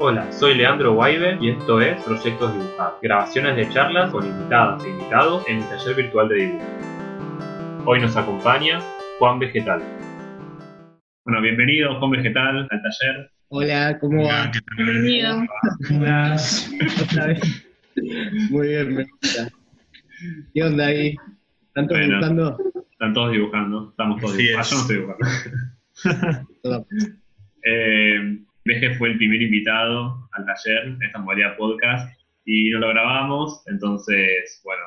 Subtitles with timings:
[0.00, 4.90] Hola, soy Leandro Guaibe y esto es Proyectos Dibujados, grabaciones de charlas con invitadas e
[4.90, 6.64] invitados en el taller virtual de dibujo.
[7.86, 8.80] Hoy nos acompaña
[9.18, 9.82] Juan Vegetal.
[11.24, 13.30] Bueno, bienvenido Juan Vegetal al taller.
[13.48, 14.50] Hola, ¿cómo va?
[14.76, 15.42] Bienvenido.
[17.02, 17.66] Otra vez.
[18.50, 19.48] Muy bien, me gusta.
[20.54, 21.16] ¿Qué onda ahí?
[21.68, 22.16] ¿Están todos Bueno.
[22.18, 22.58] buscando?
[22.92, 24.60] Están todos dibujando, estamos todos dibujando.
[24.60, 24.72] es.
[24.72, 24.96] Ah, yo no estoy
[26.12, 26.48] dibujando.
[26.62, 26.86] Todo.
[27.64, 28.38] Eh,
[28.68, 32.06] Veje fue el primer invitado al taller esta modalidad podcast
[32.44, 34.82] y no lo grabamos, entonces, bueno,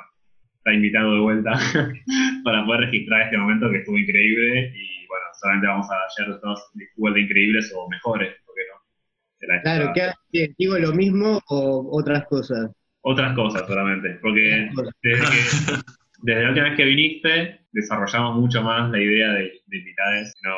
[0.57, 1.53] está invitado de vuelta
[2.43, 6.61] para poder registrar este momento que estuvo increíble y bueno, solamente vamos a ayer todos
[6.95, 9.61] igual de increíbles o mejores, ¿por qué no?
[9.63, 10.15] Claro, época.
[10.31, 12.69] ¿qué, qué, ¿digo lo mismo o otras cosas?
[13.01, 14.69] Otras cosas solamente, porque
[15.01, 15.73] desde, que,
[16.21, 20.33] desde la última vez que viniste desarrollamos mucho más la idea de, de invitades.
[20.43, 20.51] No,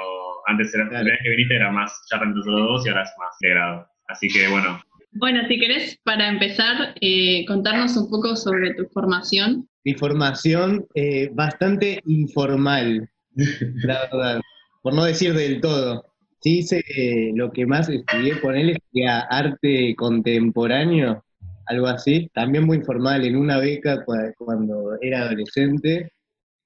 [0.47, 3.11] antes era, la vez que viniste era más charla entre nosotros dos y ahora es
[3.19, 3.87] más integrado.
[4.07, 4.79] Así que bueno,
[5.13, 9.67] Bueno, si querés, para empezar, eh, contarnos un poco sobre tu formación.
[9.85, 14.41] Mi formación eh, bastante informal, la verdad,
[14.81, 16.05] por no decir del todo.
[16.41, 21.23] Sí hice eh, lo que más estudié con él, sería arte contemporáneo,
[21.67, 22.29] algo así.
[22.33, 26.11] También muy informal, en una beca cua- cuando era adolescente.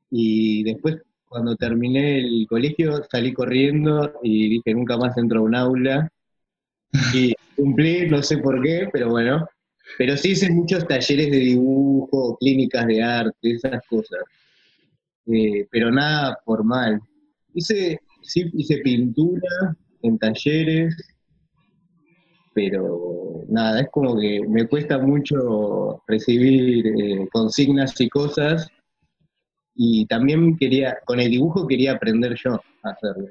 [0.10, 5.56] Y después, cuando terminé el colegio, salí corriendo y dije, nunca más entro a un
[5.56, 6.12] aula.
[7.14, 9.48] Y cumplí, no sé por qué, pero bueno.
[9.98, 14.20] Pero sí hice muchos talleres de dibujo, clínicas de arte, esas cosas.
[15.28, 17.02] Eh, pero nada formal.
[17.54, 20.96] Hice, sí, hice pintura en talleres,
[22.54, 28.68] pero nada, es como que me cuesta mucho recibir eh, consignas y cosas.
[29.78, 33.28] Y también quería, con el dibujo quería aprender yo a hacerlo.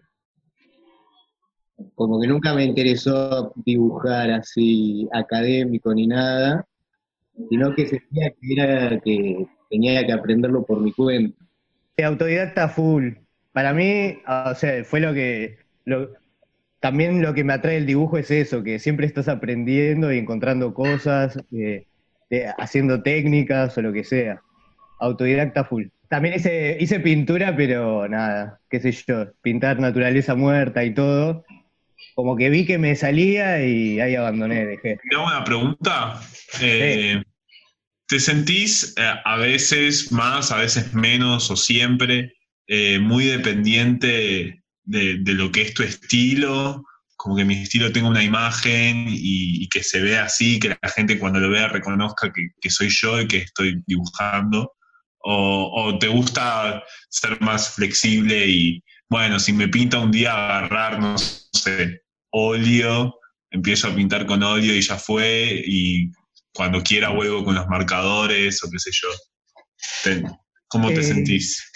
[1.95, 6.65] Como que nunca me interesó dibujar así académico ni nada,
[7.51, 11.37] sino que sentía que era que tenía que aprenderlo por mi cuenta.
[12.03, 13.15] Autodidacta full.
[13.53, 14.19] Para mí,
[14.49, 16.11] o sea, fue lo que lo-
[16.81, 20.75] también lo que me atrae el dibujo es eso, que siempre estás aprendiendo y encontrando
[20.75, 21.87] cosas, eh,
[22.59, 24.43] haciendo técnicas o lo que sea.
[25.01, 25.87] Autodidacta full.
[26.09, 31.45] También hice, hice pintura, pero nada, qué sé yo, pintar naturaleza muerta y todo.
[32.15, 34.99] Como que vi que me salía y ahí abandoné, dejé.
[35.09, 36.21] Te hago una pregunta.
[36.61, 37.23] Eh,
[38.07, 42.33] ¿Te sentís eh, a veces más, a veces menos o siempre
[42.69, 46.85] eh, muy dependiente de, de lo que es tu estilo?
[47.17, 50.89] Como que mi estilo tenga una imagen y, y que se vea así, que la
[50.95, 54.76] gente cuando lo vea reconozca que, que soy yo y que estoy dibujando.
[55.29, 61.01] O, o te gusta ser más flexible y, bueno, si me pinta un día agarrar,
[61.01, 63.19] no sé, óleo,
[63.51, 66.13] empiezo a pintar con óleo y ya fue, y
[66.55, 69.09] cuando quiera vuelvo con los marcadores o qué sé yo.
[70.69, 71.73] ¿Cómo te Eh, sentís?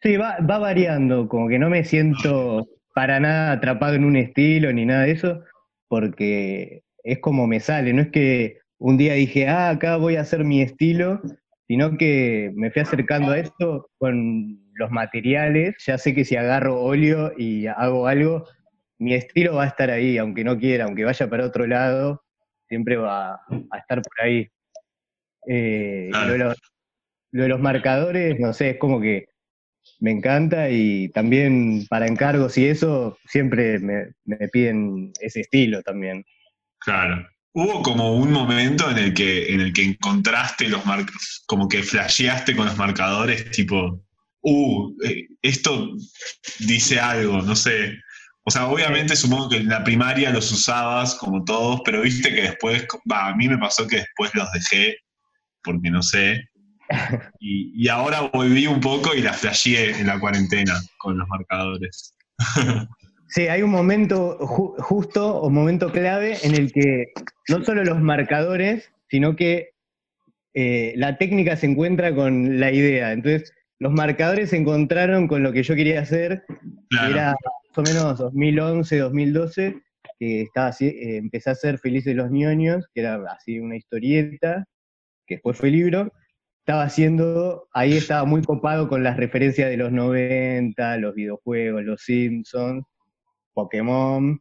[0.00, 4.72] Sí, va, va variando, como que no me siento para nada atrapado en un estilo
[4.72, 5.40] ni nada de eso,
[5.88, 10.20] porque es como me sale, no es que un día dije, ah, acá voy a
[10.20, 11.20] hacer mi estilo,
[11.68, 16.80] sino que me fui acercando a esto con los materiales, ya sé que si agarro
[16.80, 18.46] óleo y hago algo,
[18.98, 22.22] mi estilo va a estar ahí, aunque no quiera, aunque vaya para otro lado,
[22.68, 24.48] siempre va a estar por ahí.
[25.46, 26.56] Eh, lo de los-
[27.32, 29.26] lo de los marcadores, no sé, es como que
[30.00, 36.24] me encanta y también para encargos y eso siempre me, me piden ese estilo también.
[36.78, 37.26] Claro.
[37.60, 41.82] Hubo como un momento en el que, en el que encontraste los marcadores, como que
[41.82, 44.00] flasheaste con los marcadores, tipo,
[44.42, 45.90] uh, eh, esto
[46.60, 47.98] dice algo, no sé.
[48.44, 52.42] O sea, obviamente supongo que en la primaria los usabas como todos, pero viste que
[52.42, 54.96] después, va, a mí me pasó que después los dejé,
[55.64, 56.44] porque no sé.
[57.40, 62.14] Y, y ahora volví un poco y la flasheé en la cuarentena con los marcadores.
[63.28, 67.12] Sí, hay un momento ju- justo o momento clave en el que
[67.48, 69.70] no solo los marcadores, sino que
[70.54, 73.12] eh, la técnica se encuentra con la idea.
[73.12, 77.34] Entonces, los marcadores se encontraron con lo que yo quería hacer, que era
[77.68, 79.82] más o menos 2011, 2012,
[80.18, 84.64] que estaba así, eh, empecé a hacer Felices los ñoños, que era así una historieta,
[85.26, 86.10] que después fue libro.
[86.66, 92.02] Estaba haciendo, ahí estaba muy copado con las referencias de los 90, los videojuegos, los
[92.02, 92.84] Simpsons,
[93.58, 94.40] Pokémon,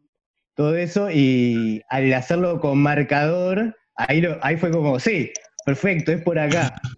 [0.56, 5.32] todo eso, y al hacerlo con marcador, ahí, lo, ahí fue como, sí,
[5.66, 6.74] perfecto, es por acá.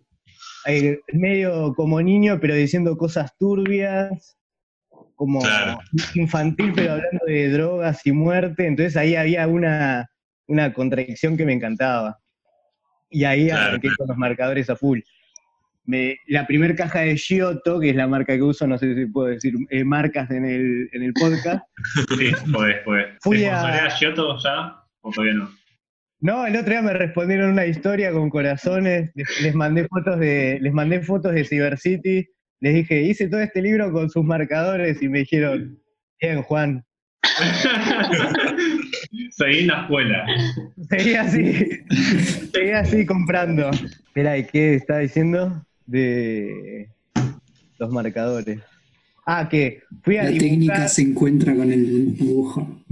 [0.68, 4.38] Eh, medio como niño, pero diciendo cosas turbias,
[5.16, 5.80] como Claro.
[6.16, 10.12] infantil, pero hablando de drogas y muerte, entonces ahí había una,
[10.48, 12.20] una contradicción que me encantaba.
[13.10, 15.00] Y ahí Claro, arranqué con los marcadores a full.
[15.90, 19.06] Me- la primera caja de Giotto, que es la marca que uso, no sé si
[19.08, 21.64] puedo decir eh, marcas en el, en el podcast.
[22.18, 23.08] Sí, podés, podés.
[23.22, 24.76] Fui ¿Te a- Giotto ya?
[25.02, 25.50] ¿O todavía no?
[26.22, 30.60] No, el otro día me respondieron una historia con corazones, les, les mandé fotos de,
[30.62, 32.28] les mandé fotos de Cyber City,
[32.60, 35.80] les dije, hice todo este libro con sus marcadores y me dijeron,
[36.22, 36.84] bien Juan,
[39.32, 40.26] Seguí en la escuela.
[40.90, 41.70] seguí así,
[42.54, 43.70] seguí así comprando.
[43.72, 45.66] Espera, ¿y qué estaba diciendo?
[45.90, 46.88] De
[47.80, 48.60] los marcadores.
[49.26, 50.50] Ah, que fui a La dibujar.
[50.50, 52.84] técnica se encuentra con el dibujo.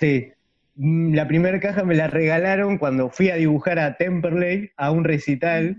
[0.00, 0.28] Sí.
[0.74, 5.04] Mm, La primera caja me la regalaron cuando fui a dibujar a Temperley, a un
[5.04, 5.76] recital.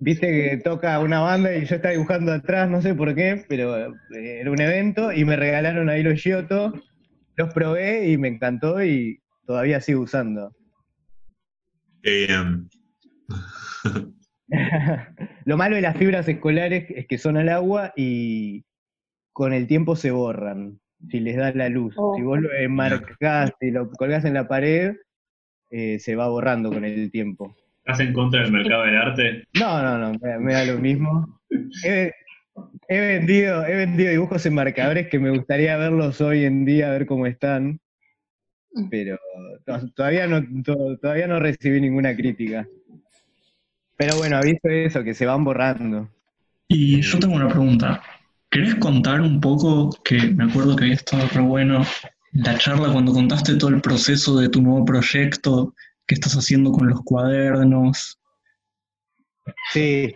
[0.00, 3.76] Viste que toca una banda y yo estaba dibujando atrás, no sé por qué, pero
[3.86, 3.92] eh,
[4.40, 6.72] era un evento y me regalaron ahí los Giotto.
[7.36, 10.52] Los probé y me encantó y todavía sigo usando.
[12.02, 12.68] Qué bien.
[15.44, 18.64] Lo malo de las fibras escolares es que son al agua y
[19.32, 20.78] con el tiempo se borran
[21.10, 21.94] si les da la luz.
[21.98, 22.14] Oh.
[22.16, 24.94] Si vos lo enmarcás y lo colgás en la pared,
[25.70, 27.54] eh, se va borrando con el tiempo.
[27.78, 29.44] ¿Estás en contra del mercado del arte?
[29.58, 31.38] No, no, no, me, me da lo mismo.
[31.84, 32.12] He,
[32.88, 36.92] he vendido, he vendido dibujos en marcadores que me gustaría verlos hoy en día, a
[36.92, 37.80] ver cómo están.
[38.90, 39.18] Pero
[39.66, 42.66] to- todavía no, to- todavía no recibí ninguna crítica.
[43.96, 46.08] Pero bueno, aviso eso, que se van borrando.
[46.68, 48.02] Y yo tengo una pregunta.
[48.50, 51.84] ¿Querés contar un poco, que me acuerdo que había estado re bueno,
[52.32, 55.74] la charla cuando contaste todo el proceso de tu nuevo proyecto,
[56.06, 58.18] qué estás haciendo con los cuadernos?
[59.72, 60.14] Sí,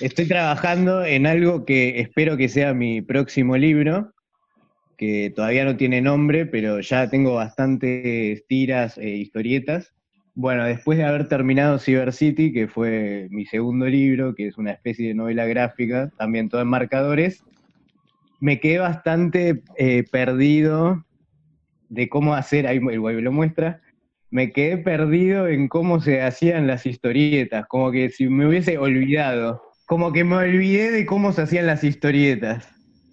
[0.00, 4.12] estoy trabajando en algo que espero que sea mi próximo libro,
[4.96, 9.92] que todavía no tiene nombre, pero ya tengo bastantes tiras e historietas.
[10.34, 14.72] Bueno, después de haber terminado Cyber City, que fue mi segundo libro, que es una
[14.72, 17.42] especie de novela gráfica, también todo en marcadores,
[18.40, 21.04] me quedé bastante eh, perdido
[21.88, 23.82] de cómo hacer, ahí el lo muestra,
[24.30, 29.60] me quedé perdido en cómo se hacían las historietas, como que si me hubiese olvidado,
[29.86, 32.68] como que me olvidé de cómo se hacían las historietas.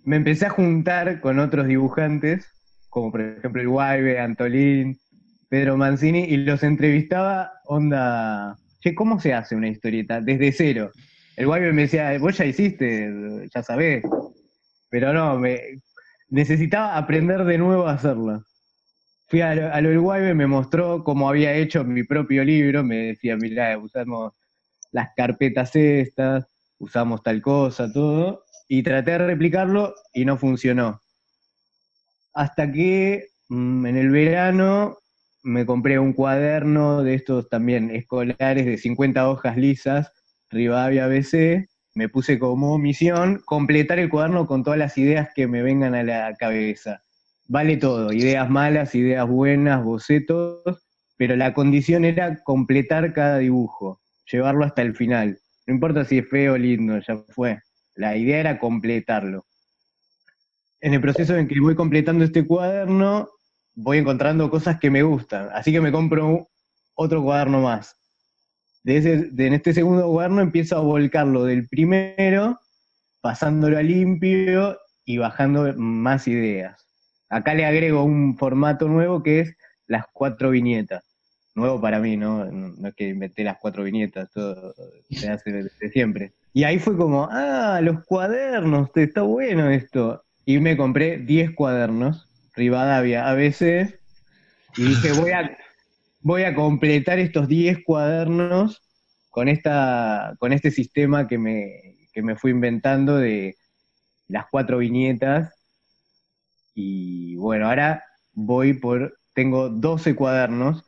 [0.05, 2.53] Me empecé a juntar con otros dibujantes,
[2.89, 4.97] como por ejemplo el Guaybe, Antolín,
[5.49, 10.21] Pedro Mancini, y los entrevistaba, onda, che, ¿cómo se hace una historieta?
[10.21, 10.91] Desde cero.
[11.37, 13.09] El Guaybe me decía, vos ya hiciste,
[13.53, 14.03] ya sabés.
[14.89, 15.61] Pero no, me,
[16.29, 18.43] necesitaba aprender de nuevo a hacerla.
[19.27, 22.83] Fui a, lo- a lo del Guaybe, me mostró cómo había hecho mi propio libro,
[22.83, 24.33] me decía, mirá, usamos
[24.91, 26.47] las carpetas estas,
[26.79, 31.01] usamos tal cosa, todo, y traté de replicarlo y no funcionó.
[32.33, 34.97] Hasta que mm, en el verano
[35.47, 40.11] me compré un cuaderno de estos también escolares de 50 hojas lisas,
[40.49, 45.61] Rivadavia ABC, me puse como misión completar el cuaderno con todas las ideas que me
[45.63, 47.01] vengan a la cabeza.
[47.47, 50.85] Vale todo, ideas malas, ideas buenas, bocetos,
[51.15, 55.39] pero la condición era completar cada dibujo, llevarlo hasta el final.
[55.65, 57.61] No importa si es feo o lindo, ya fue.
[57.95, 59.45] La idea era completarlo.
[60.81, 63.29] En el proceso en que voy completando este cuaderno,
[63.77, 65.49] voy encontrando cosas que me gustan.
[65.53, 66.49] Así que me compro
[66.95, 67.95] otro cuaderno más.
[68.83, 72.59] De ese- en este segundo cuaderno empiezo a volcarlo del primero,
[73.21, 76.85] pasándolo a limpio y bajando más ideas.
[77.29, 81.03] Acá le agrego un formato nuevo que es las cuatro viñetas.
[81.53, 82.45] Nuevo para mí, ¿no?
[82.45, 84.73] No, es que inventé las cuatro viñetas, todo
[85.11, 86.33] se hace desde siempre.
[86.53, 90.23] Y ahí fue como, ah, los cuadernos, está bueno esto.
[90.45, 93.99] Y me compré 10 cuadernos, Rivadavia ABC,
[94.75, 95.55] y dije, voy a,
[96.21, 98.81] voy a completar estos 10 cuadernos
[99.29, 103.55] con, esta, con este sistema que me, que me fui inventando de
[104.27, 105.53] las cuatro viñetas.
[106.73, 110.83] Y bueno, ahora voy por, tengo 12 cuadernos,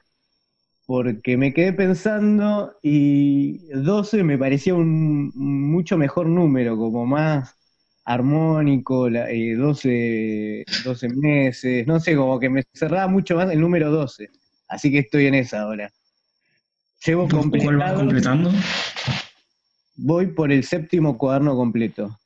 [0.88, 7.59] porque me quedé pensando y 12 me parecía un mucho mejor número, como más
[8.10, 13.62] armónico, la- eh, 12, 12 meses, no sé, como que me cerraba mucho más el
[13.62, 14.30] número 12.
[14.68, 15.92] Así que estoy en esa ahora.
[17.06, 18.52] Llevo ¿Cuál vas completado, completando?
[19.96, 22.18] voy por el séptimo cuaderno completo.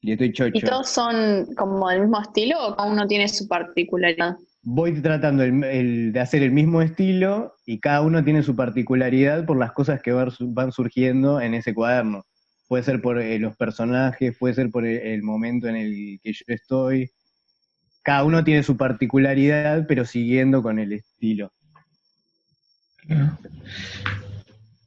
[0.00, 0.66] Y estoy ¿Y chocho.
[0.66, 4.36] todos son como del mismo estilo o cada uno tiene su particularidad?
[4.62, 9.44] Voy tratando el- el- de hacer el mismo estilo y cada uno tiene su particularidad
[9.44, 12.24] por las cosas que van surgiendo en ese cuaderno.
[12.68, 16.32] Puede ser por eh, los personajes, puede ser por el, el momento en el que
[16.32, 17.10] yo estoy.
[18.02, 21.52] cada uno tiene su particularidad, pero siguiendo con el estilo.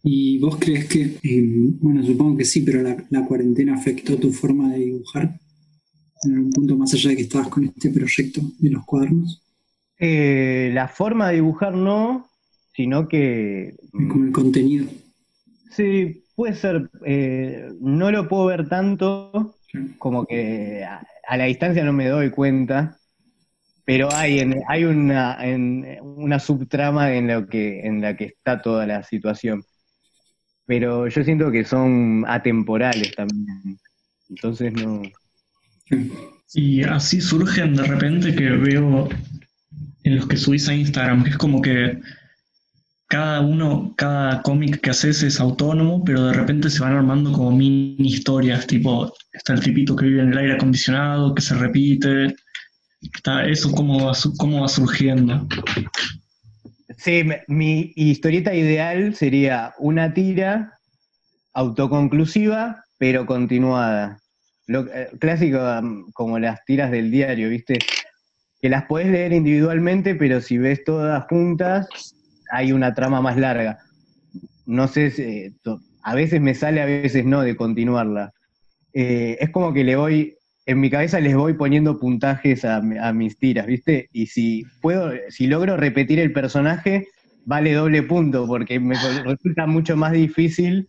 [0.03, 1.43] ¿Y vos crees que, eh,
[1.81, 5.39] bueno, supongo que sí, pero la, cuarentena afectó tu forma de dibujar
[6.23, 9.43] en algún punto más allá de que estabas con este proyecto de los cuadernos?
[9.97, 12.29] Eh, la forma de dibujar no,
[12.73, 13.75] sino que...
[13.91, 14.87] Como el contenido.
[15.71, 16.89] Sí, puede ser.
[17.05, 19.57] Eh, no lo puedo ver tanto,
[19.97, 22.97] como que a, la distancia no me doy cuenta,
[23.83, 25.37] pero hay, hay una,
[26.01, 29.65] una subtrama en, lo que, en la que está toda la situación.
[30.65, 33.77] Pero yo siento que son atemporales también.
[34.29, 35.01] Entonces no.
[36.53, 39.09] Y así surgen de repente que veo
[40.03, 41.99] en los que subís a Instagram, que es como que
[43.09, 47.51] cada uno, cada cómic que haces es autónomo, pero de repente se van armando como
[47.51, 52.35] mini historias, tipo, está el tipito que vive en el aire acondicionado, que se repite,
[53.01, 55.47] está eso cómo va, cómo va surgiendo.
[56.97, 60.77] Sí, mi historieta ideal sería una tira
[61.53, 64.19] autoconclusiva, pero continuada.
[64.67, 67.79] Lo, eh, clásico um, como las tiras del diario, ¿viste?
[68.61, 71.87] Que las podés leer individualmente, pero si ves todas juntas,
[72.49, 73.79] hay una trama más larga.
[74.65, 75.55] No sé, si,
[76.03, 78.33] a veces me sale, a veces no, de continuarla.
[78.93, 82.81] Eh, es como que le voy, en mi cabeza les voy poniendo puntajes a,
[83.13, 84.09] mis tiras, ¿viste?
[84.11, 87.07] Y si puedo, si logro repetir el personaje,
[87.45, 90.87] vale doble punto, porque me resulta mucho más difícil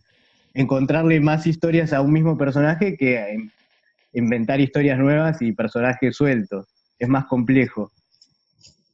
[0.53, 3.37] encontrarle más historias a un mismo personaje que
[4.13, 6.67] inventar historias nuevas y personajes sueltos.
[6.99, 7.91] Es más complejo.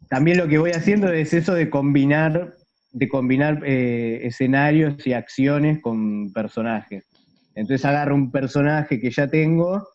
[0.10, 2.58] También lo que voy haciendo es eso de combinar
[2.92, 7.06] de combinar eh, escenarios y acciones con personajes.
[7.54, 9.88] Entonces agarro un personaje que ya tengo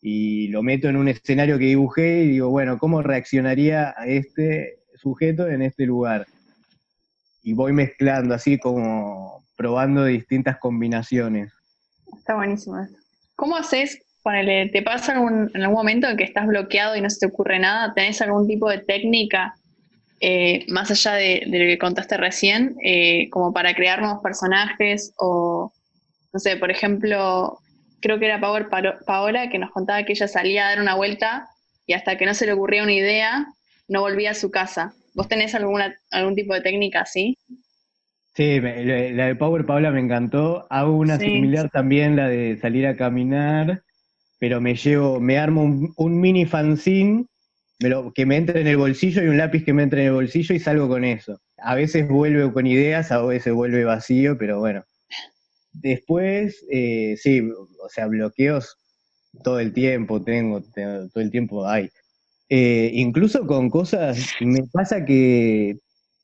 [0.00, 4.78] y lo meto en un escenario que dibujé y digo, bueno, ¿cómo reaccionaría a este
[4.94, 6.26] sujeto en este lugar?
[7.42, 11.52] Y voy mezclando así como probando distintas combinaciones.
[12.16, 12.86] Está buenísimo.
[13.34, 13.98] ¿Cómo haces?
[14.26, 17.60] Ponele, ¿te pasa en algún momento en que estás bloqueado y no se te ocurre
[17.60, 17.94] nada?
[17.94, 19.54] ¿Tenés algún tipo de técnica
[20.18, 25.72] eh, más allá de, lo que contaste recién, eh, como para crear nuevos personajes o,
[26.32, 27.60] no sé, por ejemplo,
[28.00, 31.46] creo que era Paola que nos contaba que ella salía a dar una vuelta
[31.86, 33.46] y hasta que no se le ocurría una idea,
[33.86, 34.92] no volvía a su casa.
[35.14, 37.38] ¿Vos tenés alguna, algún tipo de técnica así?
[38.34, 40.66] Sí, la de Power Paola me encantó.
[40.68, 43.84] Hago una similar también, la de salir a caminar,
[44.38, 45.62] pero me llevo, me armo
[45.96, 47.26] un, mini fanzine
[48.14, 50.54] que me entre en el bolsillo y un lápiz que me entre en el bolsillo
[50.54, 51.40] y salgo con eso.
[51.58, 54.84] A veces vuelve con ideas, a veces vuelve vacío, pero bueno.
[55.72, 58.78] Después, eh, sí, o sea, bloqueos
[59.42, 61.90] todo el tiempo tengo, todo el tiempo hay.
[62.48, 65.78] Eh, incluso con cosas, me pasa que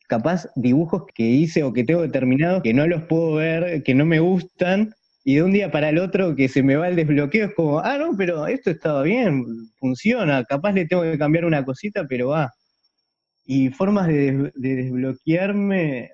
[0.09, 4.05] capaz dibujos que hice o que tengo determinados que no los puedo ver, que no
[4.05, 7.47] me gustan, y de un día para el otro que se me va el desbloqueo
[7.47, 9.45] es como, ah, no, pero esto estaba bien,
[9.79, 12.53] funciona, capaz le tengo que cambiar una cosita, pero va.
[13.45, 16.11] Y formas de, desbloquearme,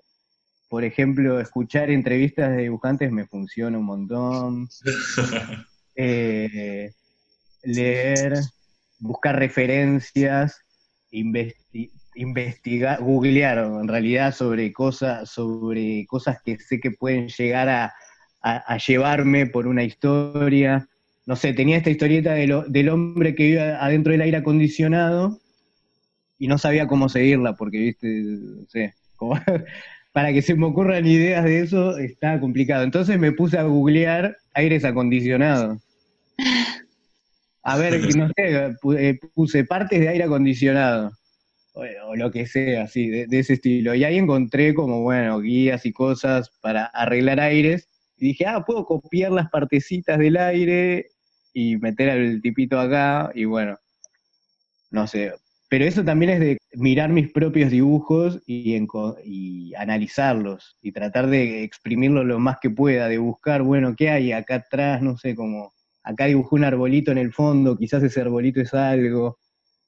[0.68, 4.68] por ejemplo, escuchar entrevistas de dibujantes me funciona un montón.
[6.00, 6.92] Eh,
[7.64, 8.34] leer,
[9.00, 10.60] buscar referencias,
[11.10, 17.92] investigar, googlear en realidad sobre cosas, sobre cosas que sé que pueden llegar a,
[18.42, 20.88] a, llevarme por una historia.
[21.26, 25.38] No sé, tenía esta historieta del hombre que vive adentro del aire acondicionado
[26.38, 28.94] y no sabía cómo seguirla porque, viste, no sé,
[30.12, 32.84] para que se me ocurran ideas de eso está complicado.
[32.84, 35.82] Entonces me puse a googlear aires acondicionados.
[37.62, 41.12] A ver, no sé, eh, puse partes de aire acondicionado
[41.74, 43.94] o, lo que sea, así, de, ese estilo.
[43.94, 48.84] Y ahí encontré como, bueno, guías y cosas para arreglar aires y dije, ah, puedo
[48.84, 51.06] copiar las partecitas del aire
[51.52, 53.76] y meter al tipito acá, y bueno,
[54.90, 55.32] no sé.
[55.70, 62.24] Pero eso también es de mirar mis propios dibujos y, analizarlos y tratar de exprimirlo
[62.24, 65.02] lo más que pueda, de buscar, bueno, ¿qué hay acá atrás?
[65.02, 65.72] No sé, como
[66.02, 69.38] acá dibujé un arbolito en el fondo, quizás ese arbolito es algo,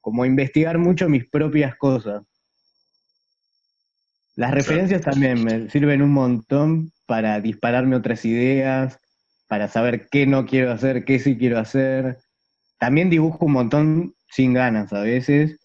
[0.01, 2.23] como investigar mucho mis propias cosas.
[4.37, 8.99] Las referencias también me sirven un montón para dispararme otras ideas,
[9.49, 12.19] para saber qué no quiero hacer, qué sí quiero hacer.
[12.79, 15.59] También dibujo un montón sin ganas a veces.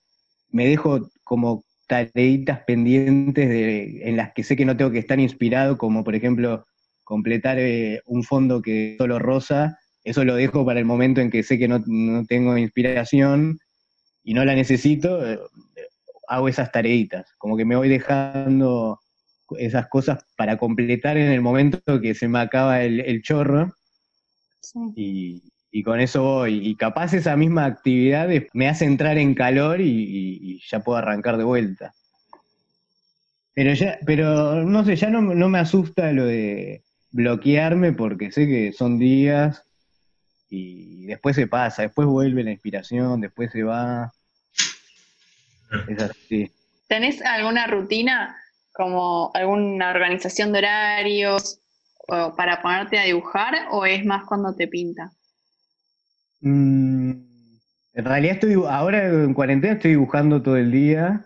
[0.49, 5.19] Me dejo como tareitas pendientes de, en las que sé que no tengo que estar
[5.19, 6.65] inspirado, como por ejemplo
[7.03, 9.77] completar eh, un fondo que es solo rosa.
[10.03, 13.59] Eso lo dejo para el momento en que sé que no, no tengo inspiración
[14.23, 15.39] y no la necesito, eh,
[16.27, 18.99] hago esas tareitas, como que me voy dejando
[19.57, 23.71] esas cosas para completar en el momento que se me acaba el, chorro
[24.95, 25.41] y,
[25.83, 26.67] con eso voy.
[26.67, 31.43] Y capaz esa misma actividad me hace entrar en calor y, ya puedo arrancar de
[31.43, 31.93] vuelta.
[33.53, 38.47] Pero ya, pero no sé, ya no, no me asusta lo de bloquearme porque sé
[38.47, 39.65] que son días
[40.49, 44.11] y después se pasa, después vuelve la inspiración, después se va.
[45.87, 46.51] Es así.
[46.87, 48.37] ¿Tenés alguna rutina,
[48.73, 51.59] como alguna organización de horarios
[52.07, 55.11] para ponerte a dibujar o es más cuando te pinta?
[56.41, 57.11] Mm,
[57.93, 61.25] en realidad estoy, ahora en cuarentena estoy dibujando todo el día.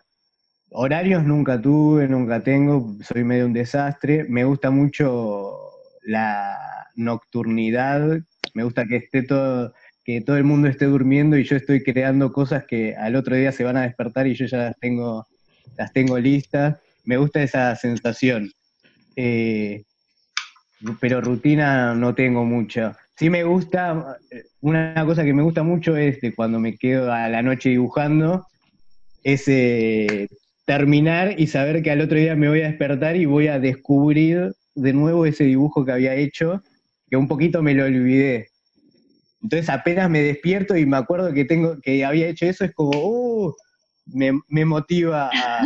[0.71, 4.25] Horarios nunca tuve, nunca tengo, soy medio un desastre.
[4.29, 5.57] Me gusta mucho
[6.03, 6.55] la
[6.95, 8.19] nocturnidad,
[8.53, 9.73] me gusta que esté todo,
[10.09, 13.51] que todo el mundo esté durmiendo y yo estoy creando cosas que al otro día
[13.51, 15.27] se van a despertar y yo ya las tengo,
[15.77, 16.79] las tengo listas.
[17.03, 18.51] Me gusta esa sensación.
[19.15, 19.83] Eh,
[20.99, 22.97] pero rutina no tengo mucha.
[23.17, 24.17] Sí me gusta,
[24.61, 28.47] una cosa que me gusta mucho es de cuando me quedo a la noche dibujando,
[29.23, 30.27] es eh,
[30.65, 34.53] terminar y saber que al otro día me voy a despertar y voy a descubrir
[34.73, 36.63] de nuevo ese dibujo que había hecho,
[37.11, 38.48] que un poquito me lo olvidé.
[39.41, 42.91] Entonces apenas me despierto y me acuerdo que tengo, que había hecho eso, es como,
[42.91, 43.55] uh,
[44.05, 45.65] me, motiva a,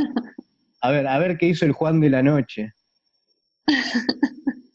[0.82, 2.74] a, ver, a ver qué hizo el Juan de la noche.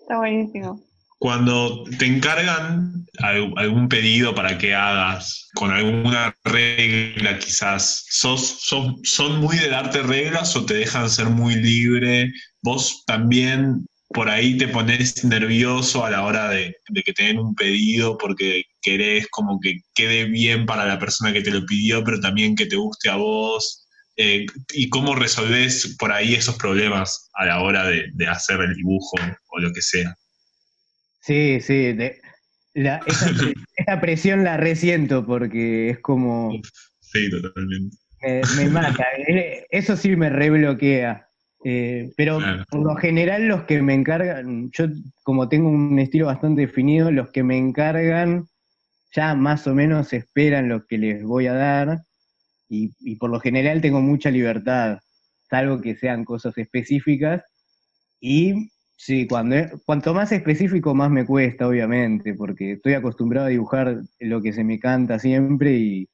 [0.00, 0.82] Está buenísimo.
[1.18, 8.58] Cuando te encargan algún pedido para que hagas con alguna regla, quizás, ¿sos,
[9.04, 12.32] ¿son muy de darte reglas o te dejan ser muy libre?
[12.60, 17.54] ¿Vos también por ahí te pones nervioso a la hora de, que te den un
[17.54, 22.20] pedido porque querés como que quede bien para la persona que te lo pidió, pero
[22.20, 23.86] también que te guste a vos.
[24.16, 29.16] Eh, ¿Y cómo resolvés por ahí esos problemas a la hora de, hacer el dibujo
[29.50, 30.14] o lo que sea?
[31.20, 31.96] Sí, sí.
[32.74, 36.52] esa, presión la resiento porque es como...
[37.00, 37.96] sí, totalmente.
[38.56, 39.04] me mata.
[39.28, 41.28] Eh, eso sí me rebloquea.
[41.64, 44.86] Eh, pero por lo general los que me encargan, yo
[45.22, 48.48] como tengo un estilo bastante definido, los que me encargan
[49.14, 52.02] ya más o menos esperan lo que les voy a dar
[52.68, 54.98] y, por lo general tengo mucha libertad,
[55.50, 57.42] salvo que sean cosas específicas.
[58.18, 64.00] Y sí, cuando, cuanto más específico más me cuesta, obviamente, porque estoy acostumbrado a dibujar
[64.20, 66.08] lo que se me canta siempre y,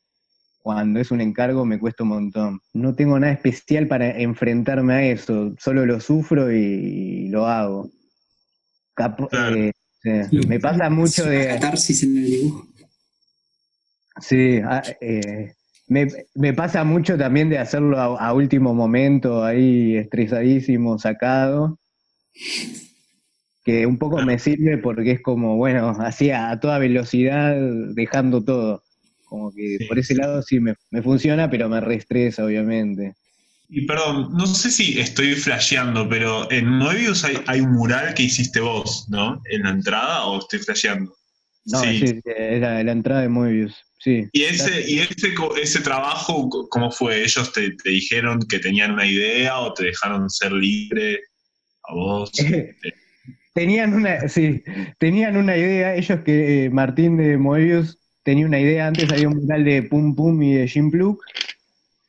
[0.69, 2.61] cuando es un encargo me cuesta un montón.
[2.75, 7.91] No tengo nada especial para enfrentarme a eso, solo lo sufro y, lo hago.
[9.33, 9.73] Eh,
[10.47, 11.47] me pasa mucho de...
[11.47, 12.67] Catarsis en el dibujo.
[14.21, 15.55] Sí, ah, eh,
[15.87, 21.79] me, pasa mucho también de hacerlo a, último momento, ahí estresadísimo, sacado,
[23.65, 27.57] que un poco me sirve porque es como, bueno, así a toda velocidad,
[27.95, 28.83] dejando todo.
[29.29, 33.15] Como que por ese lado sí me, funciona, pero me reestresa, obviamente.
[33.69, 38.61] Y perdón, no sé si estoy flasheando, pero en Moebius hay, un mural que hiciste
[38.61, 39.43] vos, ¿no?
[39.51, 41.15] ¿En la entrada o estoy flasheando?
[41.67, 44.27] No, sí, sí era la entrada de Moebius, sí.
[44.33, 47.23] ¿Y ese, y ese, ese trabajo, cómo fue?
[47.23, 51.21] ¿Ellos te, dijeron que tenían una idea o te dejaron ser libre
[51.83, 52.33] a vos?
[53.55, 54.63] tenían una, sí,
[54.99, 59.39] tenían una idea, ellos que eh, Martín de Moebius tenía una idea, antes había un
[59.39, 61.25] mural de Pum Pum y de Jim Pluk,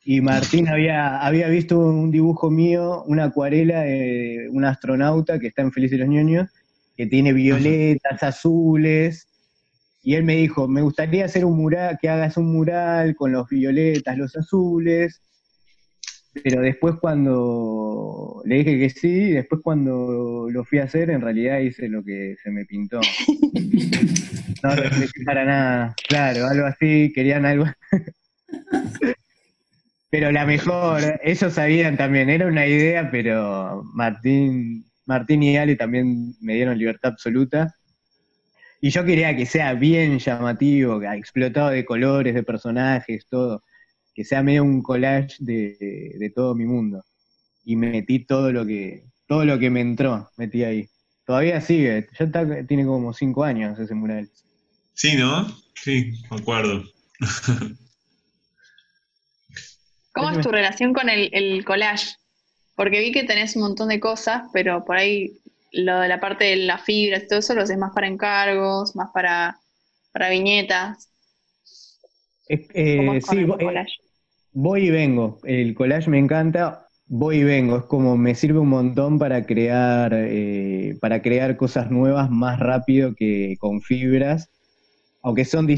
[0.04, 5.62] y Martín había, había visto un dibujo mío, una acuarela de un astronauta que está
[5.62, 6.50] en Felices los Ñoños,
[6.94, 9.28] que tiene violetas, azules,
[10.02, 13.48] y él me dijo, me gustaría hacer un mural, que hagas un mural con los
[13.48, 15.22] violetas, los azules,
[16.42, 21.58] pero después cuando le dije que sí, después cuando lo fui a hacer, en realidad
[21.60, 23.00] hice lo que se me pintó.
[24.62, 25.94] No reflexioné para nada.
[26.06, 27.64] Claro, algo así, querían algo.
[30.10, 36.34] pero la mejor, ellos sabían también, era una idea, pero Martín, Martín y Ale también
[36.42, 37.74] me dieron libertad absoluta.
[38.82, 43.62] Y yo quería que sea bien llamativo, explotado de colores, de personajes, todo
[44.20, 47.02] que sea medio un collage de, todo mi mundo.
[47.64, 50.90] Y metí todo lo que, todo lo que me entró, metí ahí.
[51.24, 54.28] Todavía sigue, ya tiene como cinco años ese mural.
[54.92, 55.48] Sí, ¿no?
[55.74, 56.84] Sí, me acuerdo.
[60.12, 62.16] ¿Cómo es tu relación con el, el, collage?
[62.74, 65.40] Porque vi que tenés un montón de cosas, pero por ahí
[65.72, 68.94] lo de la parte de las fibras y todo eso lo haces más para encargos,
[68.94, 69.58] más para,
[70.12, 71.10] para viñetas.
[72.46, 74.09] Es- eh, ¿Cómo es con sí, eh, collage?
[74.52, 75.40] Voy y vengo.
[75.44, 77.76] El collage me encanta, voy y vengo.
[77.78, 83.14] Es como me sirve un montón para crear, eh, para crear cosas nuevas más rápido
[83.14, 84.50] que con fibras.
[85.22, 85.68] Aunque son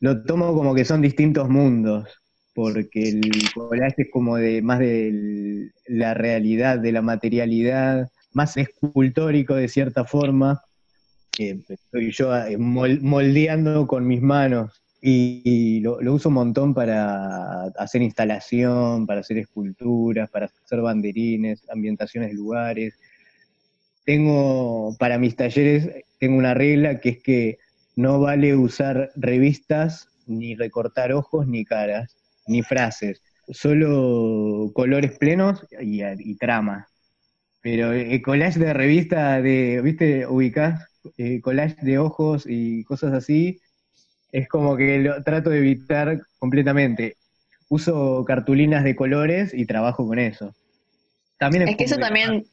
[0.00, 2.08] lo tomo como que son distintos mundos,
[2.54, 9.54] porque el collage es como de más de la realidad, de la materialidad, más escultórico
[9.54, 10.60] de cierta forma,
[11.32, 14.82] que estoy yo eh, mol- moldeando con mis manos.
[15.00, 22.30] Y, lo, uso un montón para hacer instalación, para hacer esculturas, para hacer banderines, ambientaciones
[22.30, 22.98] de lugares.
[24.04, 27.58] Tengo, para mis talleres, tengo una regla que es que
[27.94, 33.22] no vale usar revistas, ni recortar ojos, ni caras, ni frases.
[33.48, 36.88] Solo colores plenos y, trama.
[37.60, 40.26] Pero el collage de revista, de, ¿viste?
[40.26, 43.60] Ubicás eh, collage de ojos y cosas así,
[44.32, 47.16] es como que lo trato de evitar completamente.
[47.68, 50.54] Uso cartulinas de colores y trabajo con eso.
[51.38, 52.44] También Es que eso también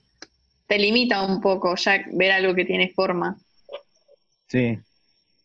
[0.68, 3.38] te limita un poco, ya ver algo que tiene forma.
[4.48, 4.78] Sí.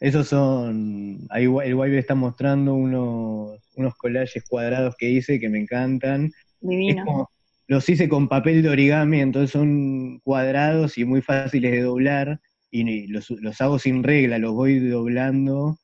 [0.00, 1.26] Esos son.
[1.30, 6.32] Ahí el Waive está mostrando unos, unos collages cuadrados que hice que me encantan.
[6.60, 7.04] Divino.
[7.04, 7.30] como-
[7.66, 12.40] los hice con papel de origami, entonces son cuadrados y muy fáciles de doblar.
[12.72, 15.78] Y los, los hago sin regla, los voy doblando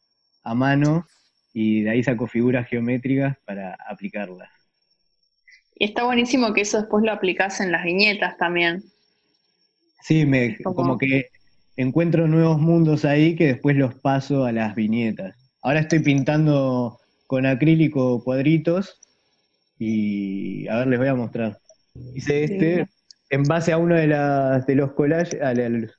[0.46, 1.06] a mano
[1.52, 4.48] y de ahí saco figuras geométricas para aplicarlas.
[5.74, 8.84] Y está buenísimo que eso después lo aplicás en las viñetas también.
[10.02, 11.28] Sí, me, Como- como que
[11.76, 15.34] encuentro nuevos mundos ahí que después los paso a las viñetas.
[15.62, 19.00] Ahora estoy pintando con acrílico cuadritos
[19.78, 21.58] y a ver, les voy a mostrar.
[22.14, 22.86] Hice este
[23.30, 25.90] en base a uno de, las, de los collages, a la-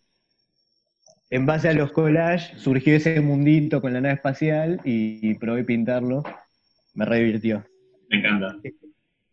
[1.29, 6.23] en base a los collages surgió ese mundito con la nave espacial y, probé pintarlo.
[6.93, 7.65] Me revirtió.
[8.09, 8.55] Me encanta.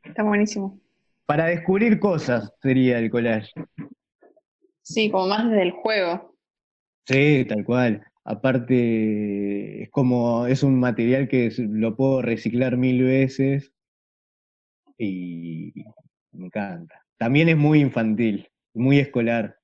[0.02, 0.80] Está buenísimo.
[1.26, 3.52] Para descubrir cosas sería el collage.
[4.82, 6.36] Sí, como más desde el juego.
[7.06, 8.04] Sí, tal cual.
[8.24, 13.72] Aparte, es como, es un material que lo puedo reciclar mil veces
[14.98, 15.72] y
[16.32, 17.02] me encanta.
[17.16, 19.56] También es muy infantil, muy escolar.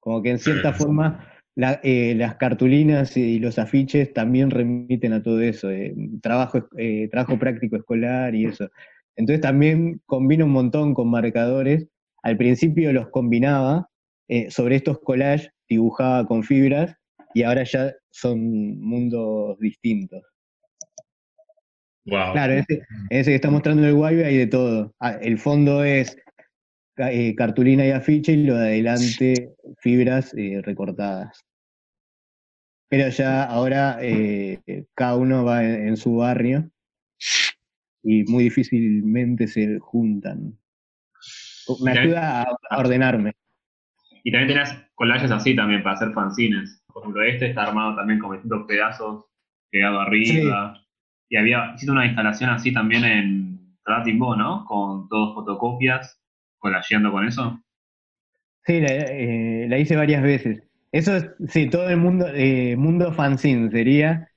[0.00, 5.22] Como que en cierta forma la- eh, las cartulinas y los afiches también remiten a
[5.22, 8.68] todo eso, eh, trabajo, eh, trabajo práctico escolar y eso.
[9.16, 11.88] Entonces también combino un montón con marcadores.
[12.22, 13.88] Al principio los combinaba,
[14.28, 16.94] eh, sobre estos collages dibujaba con fibras
[17.32, 20.22] y ahora ya son mundos distintos.
[22.04, 22.32] Wow.
[22.32, 24.94] Claro, ese, ese que está mostrando el Waive hay de todo.
[25.00, 26.16] Ah, el fondo es
[26.98, 31.44] eh, cartulina y afiche y lo de adelante fibras eh, recortadas.
[32.88, 34.60] Pero ya ahora eh,
[34.94, 36.70] cada uno va en, en su barrio
[38.02, 40.58] y muy difícilmente se juntan.
[41.82, 43.32] Me ayuda a, a ordenarme.
[44.22, 46.82] Y también tenés collages así también para hacer fanzines.
[46.92, 49.24] Por ejemplo, este está armado también con distintos pedazos
[49.70, 50.80] pegado arriba.
[51.28, 54.64] Y había, hiciste una instalación así también en Ratimbo, ¿no?
[54.64, 56.20] Con dos fotocopias,
[56.66, 57.62] collageando con eso.
[58.66, 60.62] Sí, la, eh, la hice varias veces.
[60.92, 64.28] Eso es, sí, todo el mundo, eh, mundo fanzine sería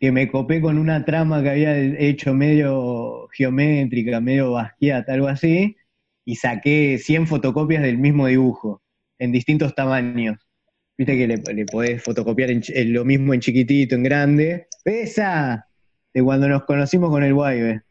[0.00, 5.76] que me copé con una trama que había hecho medio geométrica, medio basquiat, algo así,
[6.24, 8.82] y saqué 100 fotocopias del mismo dibujo,
[9.18, 10.38] en distintos tamaños.
[10.98, 14.68] Viste que le, le podés fotocopiar en chi- en lo mismo en chiquitito, en grande.
[14.84, 15.68] ¡Esa!
[16.12, 17.82] De cuando nos conocimos con el Waive.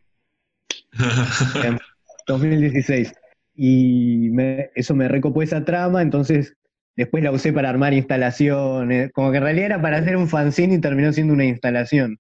[1.63, 1.79] en
[2.27, 3.13] 2016.
[3.55, 4.31] Y
[4.75, 6.55] eso me recopó esa trama, entonces
[6.95, 9.11] después la usé para armar instalaciones.
[9.11, 12.19] Como que en realidad era para hacer un fanzine y terminó siendo una instalación.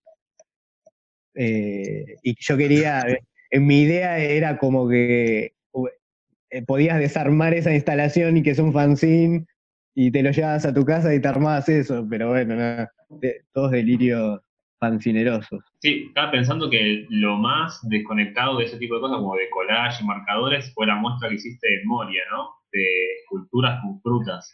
[1.35, 3.03] Eh, y yo quería,
[3.49, 5.53] en mi idea era como que
[6.53, 9.47] eh, podías desarmar esa instalación y que es un fanzine
[9.95, 12.91] y te lo llevabas a tu casa y te armabas eso, pero bueno, nada,
[13.53, 14.41] todos delirios
[14.83, 15.63] fanzinerosos.
[15.79, 20.03] Sí, estaba pensando que lo más desconectado de ese tipo de cosas, como de collage
[20.03, 22.49] y marcadores, fue la muestra que hiciste en Moria, ¿no?
[22.71, 22.85] De
[23.21, 24.53] esculturas con frutas.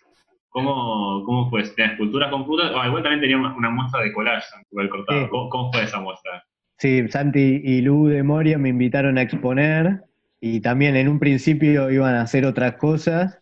[0.49, 1.63] ¿Cómo, cómo fue?
[1.63, 2.71] ¿Tenías esculturas con frutas?
[2.75, 5.23] Ah, igual también tenía una, una muestra de collage, igual cortado.
[5.23, 5.27] Sí.
[5.31, 6.43] ¿Cómo, cómo fue esa muestra?
[6.77, 10.01] Sí, Santi y Lu de Moria me invitaron a exponer
[10.39, 13.41] y también en un principio iban a hacer otras cosas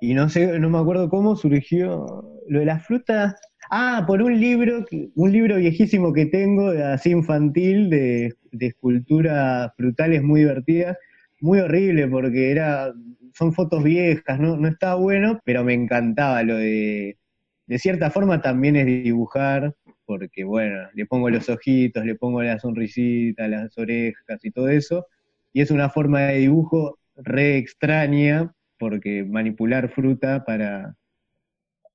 [0.00, 2.06] y no sé, no me acuerdo cómo surgió
[2.48, 3.34] lo de las frutas.
[3.70, 10.22] Ah, por un libro, un libro viejísimo que tengo, así infantil, de, de esculturas frutales
[10.22, 10.96] muy divertidas,
[11.40, 12.92] muy horrible porque era,
[13.34, 17.18] son fotos viejas, no, no estaba bueno, pero me encantaba lo de,
[17.66, 19.74] de cierta forma también es dibujar
[20.04, 25.06] porque bueno, le pongo los ojitos, le pongo la sonrisita, las orejas y todo eso,
[25.52, 30.94] y es una forma de dibujo re extraña, porque manipular fruta para,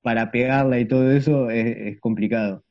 [0.02, 2.64] para pegarla y todo eso es, complicado.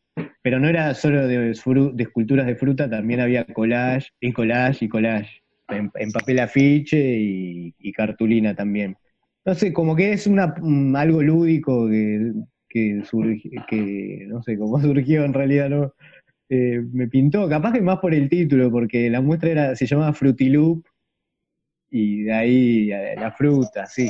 [0.42, 5.42] Pero no era solo de, esculturas de fruta, también había collage, y collage y collage,
[5.68, 8.96] en, papel afiche y, cartulina también.
[9.44, 12.32] No sé, como que es una, mm, algo lúdico que,
[12.68, 13.02] que,
[13.68, 15.94] que no sé cómo surgió en realidad, ¿no?
[16.48, 20.12] Eh, me pintó, capaz que más por el título, porque la muestra era, se llamaba
[20.12, 20.84] Frutiloop,
[21.90, 24.08] y de ahí la fruta, sí.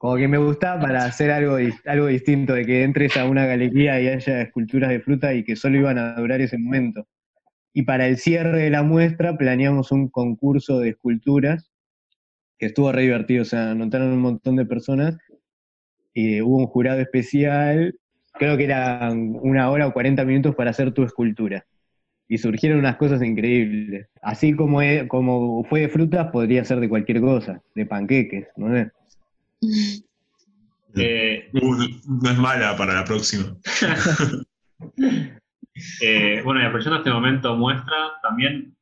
[0.00, 4.00] Como que me gustaba para hacer algo, algo distinto, de que entres a una galería
[4.00, 7.06] y haya esculturas de fruta y que solo iban a durar ese momento.
[7.74, 11.70] Y para el cierre de la muestra planeamos un concurso de esculturas,
[12.58, 15.18] que estuvo re divertido, o sea, anotaron un montón de personas,
[16.14, 17.94] y hubo un jurado especial,
[18.32, 21.66] creo que eran una hora o 40 minutos para hacer tu escultura
[22.26, 24.08] y surgieron unas cosas increíbles.
[24.22, 28.88] Así como, como fue de frutas, podría ser de cualquier cosa, de panqueques, ¿no es?
[30.96, 33.56] Eh, no es mala para la próxima.
[36.02, 38.76] eh, bueno, y aprovechando este momento muestra, también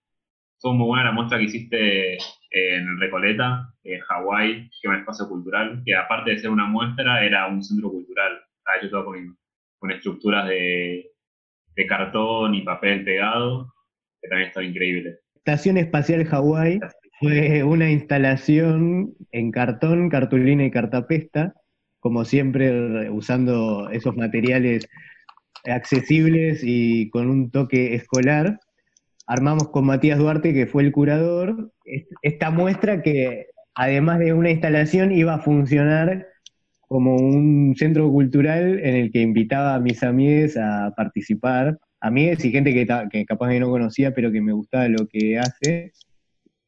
[0.60, 2.16] fue muy buena la muestra que hiciste
[2.50, 7.24] en Recoleta, en Hawái, que es un espacio cultural, que aparte de ser una muestra,
[7.24, 8.40] era un centro cultural.
[8.58, 9.12] Estaba hecho todo
[9.78, 11.12] con estructuras de,
[11.76, 13.72] de cartón y papel pegado,
[14.20, 15.20] que también está increíble.
[15.36, 16.80] Estación Espacial Hawái
[17.20, 21.54] fue una instalación en cartón, cartulina y cartapesta,
[22.00, 24.88] como siempre usando esos materiales
[25.64, 28.61] accesibles y con un toque escolar.
[29.26, 31.72] Armamos con Matías Duarte, que fue el curador,
[32.22, 36.26] esta muestra que además de una instalación iba a funcionar
[36.81, 42.50] como un centro cultural en el que invitaba a mis amigues a participar, amigues y
[42.50, 45.92] gente que, que capaz que no conocía, pero que me gustaba lo que hace,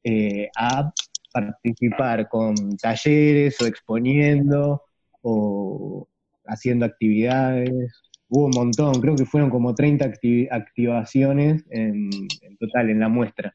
[0.05, 0.93] eh, a
[1.33, 4.83] participar con talleres o exponiendo
[5.23, 6.09] o
[6.47, 7.93] haciendo actividades.
[8.29, 10.13] Hubo un montón, creo que fueron como 30
[10.51, 12.11] activaciones en
[12.59, 13.55] total en la muestra.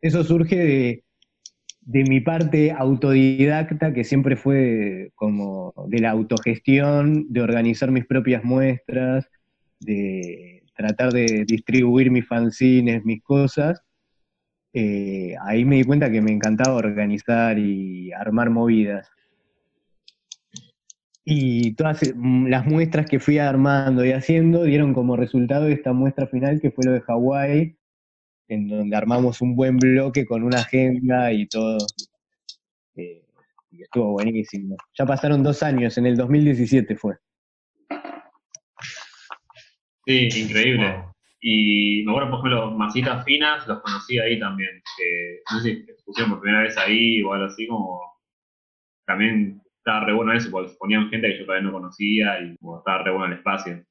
[0.00, 1.04] Eso surge de,
[1.84, 8.44] de mi parte autodidacta, que siempre fue como de la autogestión, de organizar mis propias
[8.44, 9.28] muestras,
[9.80, 13.82] de tratar de distribuir mis fanzines, mis cosas,
[14.74, 19.10] eh, ahí me di cuenta que me encantaba organizar y armar movidas.
[21.24, 26.26] Y todas mm, las muestras que fui armando y haciendo dieron como resultado esta muestra
[26.26, 27.76] final que fue lo de Hawái,
[28.48, 31.78] en donde armamos un buen bloque con una agenda y todo.
[32.96, 33.22] Eh,
[33.70, 34.76] y estuvo buenísimo.
[34.98, 37.16] Ya pasaron dos años, en el 2017 fue.
[40.06, 41.11] Sí, increíble.
[41.44, 44.70] Y me acuerdo, por ejemplo, Masitas Finas, los conocí ahí también.
[44.96, 48.00] Que, no sé si pusieron por primera vez ahí o algo así, como.
[49.04, 53.02] También estaba re bueno eso, porque ponían gente que yo todavía no conocía y estaba
[53.02, 53.84] re bueno el espacio.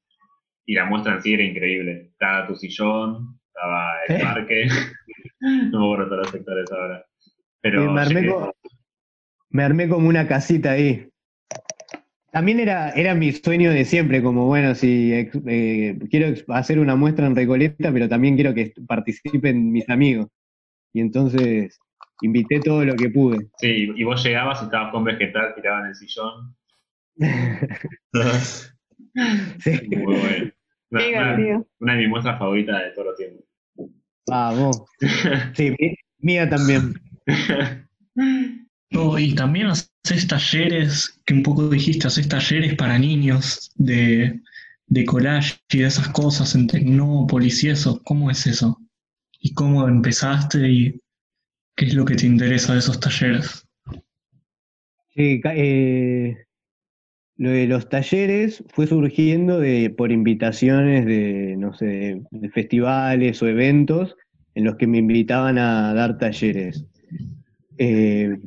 [0.64, 2.08] Y la muestra en sí era increíble.
[2.12, 4.66] Estaba tu sillón, estaba el parque,
[5.40, 7.04] no me acuerdo todos los sectores ahora.
[7.60, 8.00] Pero me,
[9.62, 11.06] armé como, una casita ahí.
[12.32, 17.26] También era, era mi sueño de siempre, como bueno, si eh, quiero hacer una muestra
[17.26, 20.28] en Recoleta, pero también quiero que participen mis amigos.
[20.94, 21.78] Y entonces
[22.22, 23.48] invité todo lo que pude.
[23.58, 26.56] Sí, y vos llegabas y estabas con vegetal tirado en el sillón.
[29.58, 29.88] sí.
[29.88, 30.50] Muy bueno.
[31.80, 33.44] Una, de mis muestras favoritas de todos los tiempos.
[34.26, 34.82] Vamos.
[35.54, 35.76] Sí,
[36.18, 36.94] mía también.
[39.18, 39.68] y también
[40.04, 44.40] haces talleres, que un poco dijiste, haces talleres para niños de,
[44.86, 48.00] de collage y de esas cosas en Tecnópolis y.
[48.04, 48.78] ¿Cómo es eso?
[49.40, 51.00] ¿Y cómo empezaste y
[51.76, 53.66] qué es lo que te interesa de esos talleres?
[55.14, 56.36] Sí, eh,
[57.36, 63.46] lo de los talleres fue surgiendo de, por invitaciones de, no sé, de festivales o
[63.46, 64.16] eventos
[64.54, 66.84] en los que me invitaban a dar talleres.
[67.78, 68.38] Eh,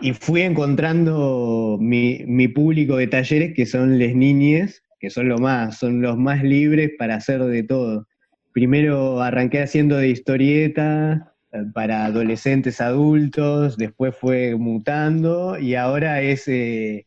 [0.00, 5.78] y fui encontrando mi, público de talleres que son les niñes, que son lo más,
[5.78, 8.06] son los más libres para hacer de todo.
[8.52, 16.48] Primero arranqué haciendo de historieta eh, para adolescentes adultos, después fue mutando y ahora es
[16.48, 17.06] eh,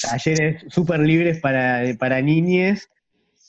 [0.00, 2.88] talleres súper libres para, para niñes,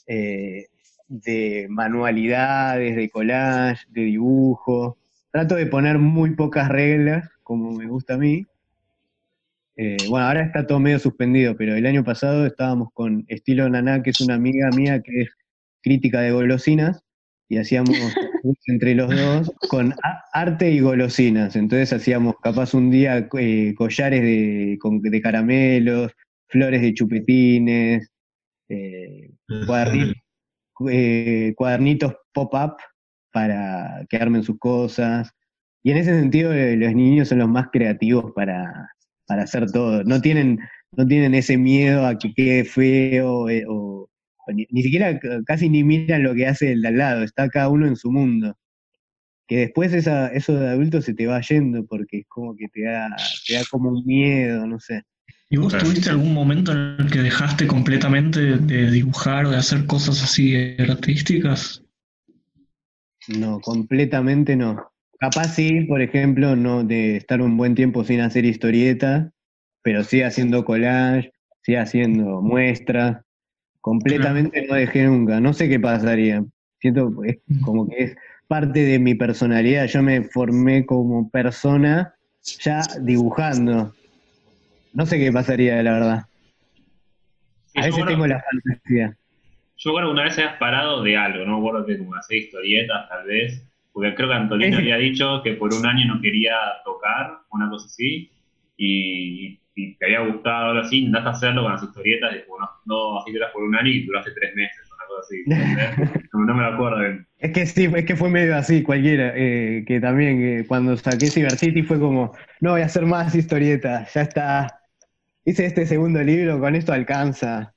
[0.06, 0.66] eh,
[1.08, 4.96] de manualidades, de collage, de dibujo.
[5.32, 8.46] Trato de poner muy pocas reglas, como me gusta a mí.
[9.82, 14.02] Eh, bueno, ahora está todo medio suspendido, pero el año pasado estábamos con Estilo Naná,
[14.02, 15.30] que es una amiga mía que es
[15.82, 17.02] crítica de golosinas,
[17.48, 17.88] y hacíamos
[18.66, 19.94] entre los dos con
[20.34, 21.56] arte y golosinas.
[21.56, 26.12] Entonces hacíamos capaz un día eh, collares de, de, caramelos,
[26.48, 28.10] flores de chupetines,
[28.68, 29.30] eh,
[31.56, 32.76] cuadernitos pop-up
[33.32, 35.32] para que armen sus cosas.
[35.82, 38.90] Y en ese sentido los niños son los más creativos para,
[39.30, 40.02] para hacer todo.
[40.02, 40.58] No tienen,
[40.96, 44.10] no tienen ese miedo a que quede feo eh, o,
[44.52, 47.86] ni, siquiera casi ni miran lo que hace el de al lado, está cada uno
[47.86, 48.56] en su mundo.
[49.46, 52.82] Que después esa, eso de adulto se te va yendo porque es como que te
[52.82, 53.14] da,
[53.46, 55.04] te da como un miedo, no sé.
[55.48, 59.86] ¿Y vos tuviste algún momento en el que dejaste completamente de dibujar o de hacer
[59.86, 61.84] cosas así artísticas?
[63.28, 64.90] No, completamente no.
[65.20, 69.30] Capaz sí, por ejemplo, no de estar un buen tiempo sin hacer historieta,
[69.82, 71.30] pero sí haciendo collage,
[71.62, 73.22] sí haciendo muestras.
[73.82, 75.38] Completamente no dejé nunca.
[75.38, 76.42] No sé qué pasaría.
[76.78, 78.16] Siento es como que es
[78.48, 79.84] parte de mi personalidad.
[79.88, 83.92] Yo me formé como persona ya dibujando.
[84.94, 86.22] No sé qué pasaría, la verdad.
[87.76, 89.18] A veces tengo la fantasía.
[89.76, 92.38] Yo creo que una vez has parado de algo, no me acuerdo que como hacer
[92.38, 93.69] historietas, tal vez,
[94.00, 96.54] porque creo que Antonio había dicho que por un año no quería
[96.86, 98.30] tocar, una cosa así,
[98.78, 99.60] y,
[99.98, 103.62] te había gustado algo así, intentaste hacerlo con las historietas, y bueno, no, así por
[103.62, 106.22] un año y duraste tres meses, una cosa así.
[106.32, 107.26] no, me lo acuerdo bien.
[107.38, 111.26] Es que sí, es que fue medio así, cualquiera, eh, que también eh, cuando saqué
[111.26, 114.80] Cyber City fue como, no voy a hacer más historietas, ya está.
[115.44, 117.74] Hice este segundo libro, con esto alcanza.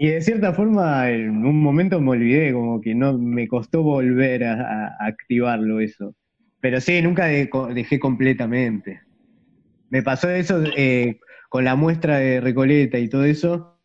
[0.00, 4.44] Y de cierta forma, en un momento me olvidé, como que no me costó volver
[4.44, 6.14] a, activarlo eso.
[6.60, 9.00] Pero sí, nunca dejé completamente.
[9.90, 13.80] Me pasó eso eh, con la muestra de Recoleta y todo eso.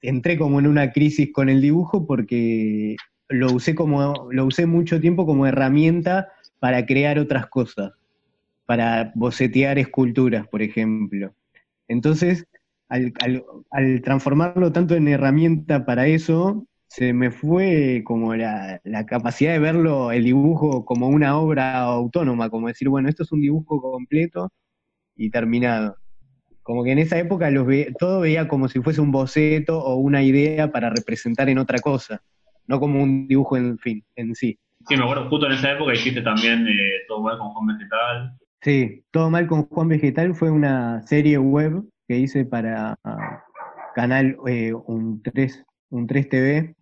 [0.00, 2.96] entré como en una crisis con el dibujo porque
[3.28, 7.92] lo usé como lo usé mucho tiempo como herramienta para crear otras cosas,
[8.66, 11.32] para bocetear esculturas, por ejemplo.
[11.86, 12.46] Entonces,
[12.92, 20.12] al, transformarlo tanto en herramienta para eso, se me fue como la, capacidad de verlo,
[20.12, 24.52] el dibujo, como una obra autónoma, como decir, bueno, esto es un dibujo completo
[25.16, 25.96] y terminado.
[26.62, 27.66] Como que en esa época los
[27.98, 32.22] todo veía como si fuese un boceto o una idea para representar en otra cosa,
[32.66, 34.58] no como un dibujo en fin, en sí.
[34.88, 38.38] Sí, me acuerdo, justo en esa época hiciste también eh, Todo Mal con Juan Vegetal.
[38.60, 42.98] Sí, Todo Mal con Juan Vegetal fue una serie web que hice para
[43.94, 46.74] Canal eh, un, 3, un 3 TV,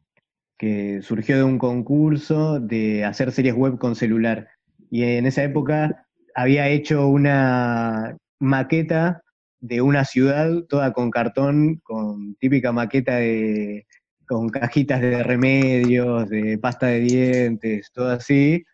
[0.59, 4.49] que surgió de un concurso de hacer series web con celular.
[4.91, 9.23] Y en esa época había hecho una maqueta
[9.61, 13.87] de una ciudad toda con cartón, con típica maqueta de
[14.27, 18.65] con cajitas de remedios, de pasta de dientes, todo así,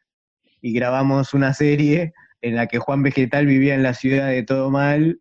[0.63, 4.71] y grabamos una serie en la que Juan Vegetal vivía en la ciudad de Todo
[4.71, 5.21] Mal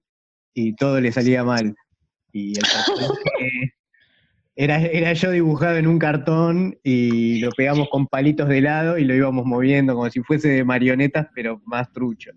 [0.55, 1.75] y todo le salía mal.
[2.31, 2.63] Y el
[4.55, 9.03] era, era yo dibujado en un cartón y lo pegamos con palitos de lado y
[9.03, 12.31] lo íbamos moviendo como si fuese de marionetas, pero más trucho.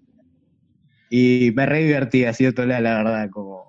[1.10, 3.68] Y me re divertí, ha sido toda la verdad, como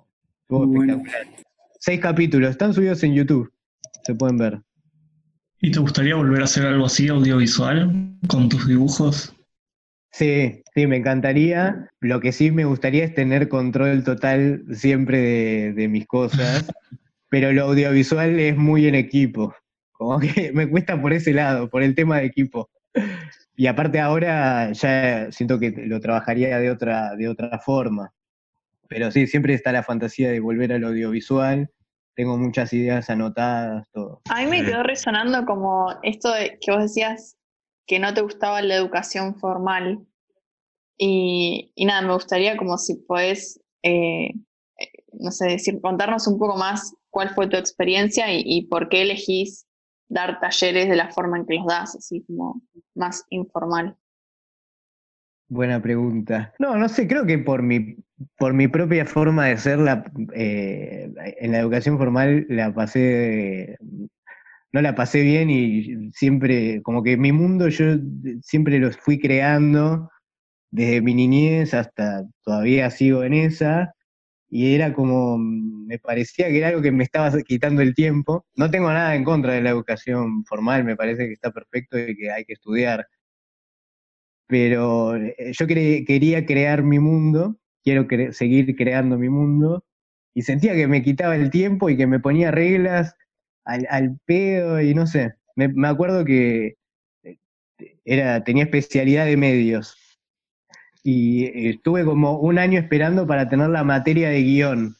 [1.78, 3.50] Seis capítulos, están subidos en YouTube,
[4.02, 4.60] se pueden ver.
[5.62, 9.34] ¿Y te gustaría volver a hacer algo así audiovisual con tus dibujos?
[10.10, 11.88] Sí, sí, me encantaría.
[12.00, 16.66] Lo que sí me gustaría es tener control total siempre de, mis cosas,
[17.28, 19.54] pero lo audiovisual es muy en equipo.
[19.92, 22.70] Como que me cuesta por ese lado, por el tema de equipo.
[23.56, 28.12] Y aparte ahora ya siento que lo trabajaría de otra, de otra forma.
[28.88, 31.70] Pero sí, siempre está la fantasía de volver al audiovisual.
[32.16, 34.20] Tengo muchas ideas anotadas, todo.
[34.30, 37.36] A mí me quedó resonando como esto de que vos decías
[37.86, 40.06] que no te gustaba la educación formal.
[41.02, 44.34] Y, nada, me gustaría como si podés, eh,
[45.14, 49.66] no sé, decir, contarnos un poco más cuál fue tu experiencia y, por qué elegís
[50.10, 52.60] dar talleres de la forma en que los das, así como
[52.94, 53.96] más informal.
[55.48, 56.52] Buena pregunta.
[56.58, 57.96] No, no sé, creo que por mi,
[58.36, 59.78] por mi propia forma de ser,
[60.34, 63.78] eh, en la educación formal la pasé
[64.72, 67.96] no la pasé bien y siempre, como que mi mundo yo
[68.42, 70.08] siempre los fui creando
[70.70, 73.94] desde mi niñez hasta todavía sigo en esa,
[74.48, 78.46] y era como, me parecía que era algo que me estaba quitando el tiempo.
[78.56, 82.16] No tengo nada en contra de la educación formal, me parece que está perfecto y
[82.16, 83.06] que hay que estudiar.
[84.46, 89.84] Pero eh, yo quería crear mi mundo quiero seguir creando mi mundo.
[90.34, 93.14] Y sentía que me quitaba el tiempo y que me ponía reglas
[93.64, 95.34] al, al pedo y no sé.
[95.56, 96.76] Me, me acuerdo que
[97.24, 97.38] eh,
[98.04, 99.96] era, tenía especialidad de medios
[101.02, 104.96] y estuve como un año esperando para tener la materia de guion.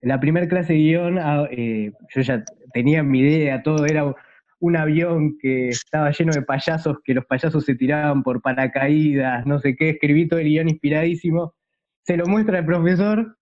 [0.00, 4.14] La primera clase de guion, ah, eh, yo ya tenía mi idea, todo era
[4.58, 9.58] un avión que estaba lleno de payasos, que los payasos se tiraban por paracaídas, no
[9.58, 11.54] sé qué, escribí todo el guion inspiradísimo,
[12.02, 13.36] se lo muestra el profesor,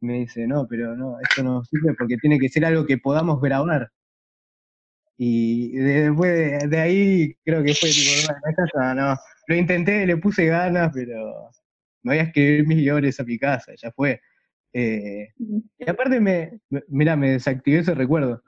[0.00, 3.40] me dice, no, pero no, esto no sirve porque tiene que ser algo que podamos
[3.40, 3.90] grabar.
[5.18, 8.32] Y después de, ahí creo que fue tipo,
[8.74, 9.16] no, no,
[9.46, 11.50] lo intenté, le puse ganas, pero
[12.02, 14.20] me voy a escribir mis guiones a mi casa, ya fue.
[14.72, 18.42] Eh, y aparte me, mira, me desactivé ese recuerdo.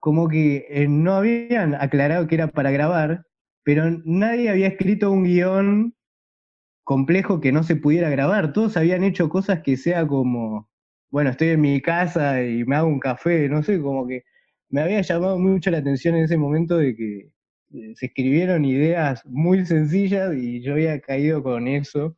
[0.00, 3.26] Como que eh, no habían aclarado que era para grabar,
[3.64, 5.94] pero nadie había escrito un guion
[6.84, 8.52] complejo que no se pudiera grabar.
[8.52, 10.70] Todos habían hecho cosas que sea como,
[11.10, 14.24] bueno, estoy en mi casa y me hago un café, no sé, como que
[14.70, 17.30] me había llamado mucho la atención en ese momento de que
[17.70, 22.16] se escribieron ideas muy sencillas y yo había caído con eso.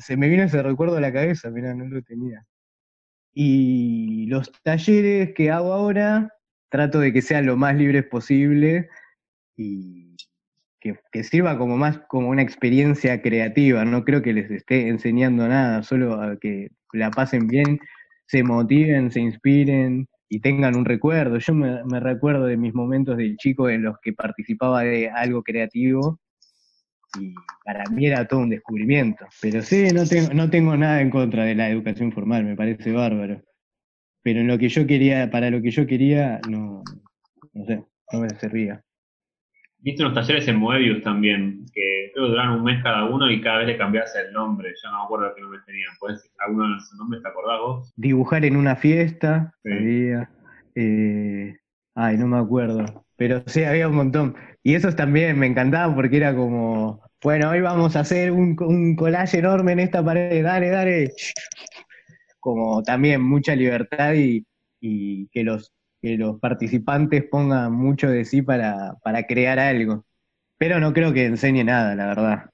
[0.00, 2.46] se me vino ese recuerdo a la cabeza, mira, no lo tenía.
[3.32, 6.32] Y los talleres que hago ahora,
[6.68, 8.88] trato de que sean lo más libres posible
[9.56, 10.16] y
[10.80, 13.84] que, que, sirva como más como una experiencia creativa.
[13.84, 17.78] No creo que les esté enseñando nada, solo a que la pasen bien,
[18.26, 21.38] se motiven, se inspiren y tengan un recuerdo.
[21.38, 26.20] Yo me, recuerdo de mis momentos de chico en los que participaba de algo creativo
[27.18, 29.26] y para mí era todo un descubrimiento.
[29.42, 32.92] Pero sí, no tengo, no tengo nada en contra de la educación formal, me parece
[32.92, 33.42] bárbaro.
[34.22, 36.84] Pero en lo que yo quería, para lo que yo quería, no,
[37.52, 38.84] no sé, no me servía.
[39.82, 43.40] Viste unos talleres en Moebius también, que creo que duran un mes cada uno y
[43.40, 44.70] cada vez le cambias el nombre.
[44.82, 45.90] Ya no me acuerdo qué nombre tenían.
[45.98, 47.92] ¿Puedes alguno de esos nombres te acordás vos?
[47.96, 50.30] Dibujar en una fiesta, había.
[50.74, 51.56] Eh,
[51.94, 53.06] ay, no me acuerdo.
[53.16, 54.36] Pero sí, había un montón.
[54.62, 58.96] Y esos también me encantaban porque era como, bueno, hoy vamos a hacer un, un
[58.96, 61.12] collage enorme en esta pared, dale, dale.
[62.38, 64.46] Como también mucha libertad y,
[64.80, 70.06] y que los que los participantes pongan mucho de sí para, para crear algo.
[70.58, 72.50] Pero no creo que enseñe nada, la verdad.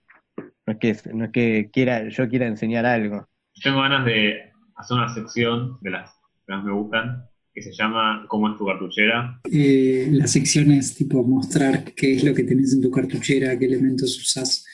[0.66, 3.28] No es que, no es que quiera, yo quiera enseñar algo.
[3.62, 6.10] Tengo ganas de hacer una sección de las
[6.46, 9.40] que más me gustan, que se llama ¿Cómo es tu cartuchera?
[9.50, 13.64] Eh, la sección es tipo mostrar qué es lo que tenés en tu cartuchera, qué
[13.64, 14.66] elementos usás,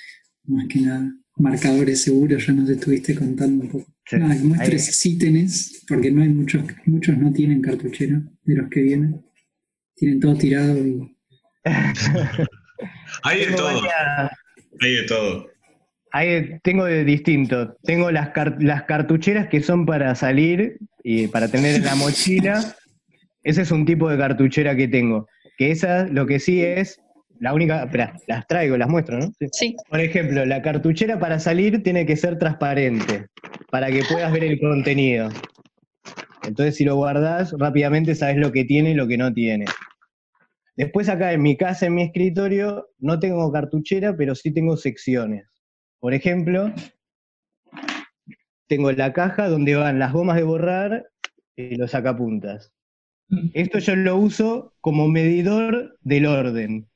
[0.44, 1.12] más que nada.
[1.36, 3.86] Marcadores seguros, ya nos estuviste contando un poco.
[4.12, 8.68] Nada, que muestres sí tenés, porque no hay muchos, muchos no tienen cartuchera de los
[8.68, 9.24] que vienen.
[9.96, 11.16] Tienen todo tirado y.
[13.22, 13.82] hay de todo.
[14.80, 15.50] Hay de todo.
[16.62, 17.76] tengo de distinto.
[17.82, 22.76] Tengo las, las cartucheras que son para salir y para tener en la mochila.
[23.42, 25.26] Ese es un tipo de cartuchera que tengo.
[25.56, 27.00] Que esa lo que sí es
[27.42, 29.32] la única, espera, las traigo, las muestro, ¿no?
[29.50, 29.74] Sí.
[29.88, 33.26] Por ejemplo, la cartuchera para salir tiene que ser transparente,
[33.68, 35.28] para que puedas ver el contenido.
[36.46, 39.64] Entonces, si lo guardas, rápidamente sabes lo que tiene y lo que no tiene.
[40.76, 45.44] Después acá en mi casa, en mi escritorio, no tengo cartuchera, pero sí tengo secciones.
[45.98, 46.72] Por ejemplo,
[48.68, 51.08] tengo la caja donde van las gomas de borrar
[51.56, 52.72] y los sacapuntas.
[53.30, 53.48] Mm.
[53.54, 56.88] Esto yo lo uso como medidor del orden.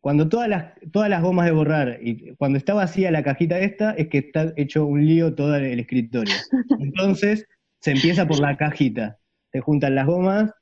[0.00, 3.92] Cuando todas las, todas las gomas de borrar y cuando está vacía la cajita esta,
[3.92, 6.34] es que está hecho un lío todo el escritorio.
[6.80, 7.46] Entonces,
[7.80, 9.18] se empieza por la cajita.
[9.52, 10.52] Se juntan las gomas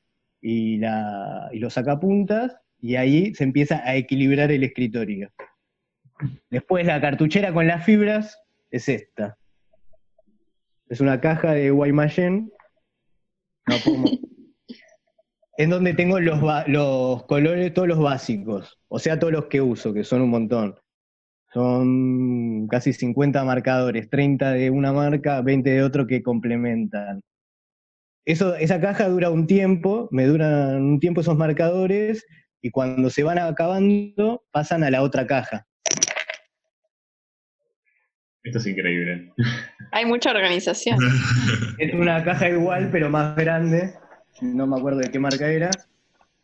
[0.41, 5.30] y, la, y los sacapuntas, y ahí se empieza a equilibrar el escritorio.
[6.51, 8.39] Después la cartuchera con las fibras
[8.70, 9.39] es esta.
[10.89, 12.51] Es una caja de Guaymallén.
[13.66, 13.76] No
[15.59, 19.92] en donde tengo los, los colores, todos los básicos, o sea, todos los que uso,
[19.92, 20.76] que son un montón.
[21.52, 27.22] Son casi 50 marcadores, 30 de una marca, 20 de otro que complementan.
[28.24, 32.24] Eso, esa caja dura un tiempo, me duran un tiempo esos marcadores,
[32.62, 35.66] y cuando se van acabando, pasan a la otra caja.
[38.44, 39.32] Esto es increíble.
[39.90, 40.98] Hay mucha organización.
[41.78, 43.94] Es una caja igual, pero más grande
[44.41, 45.70] no me acuerdo de qué marca era.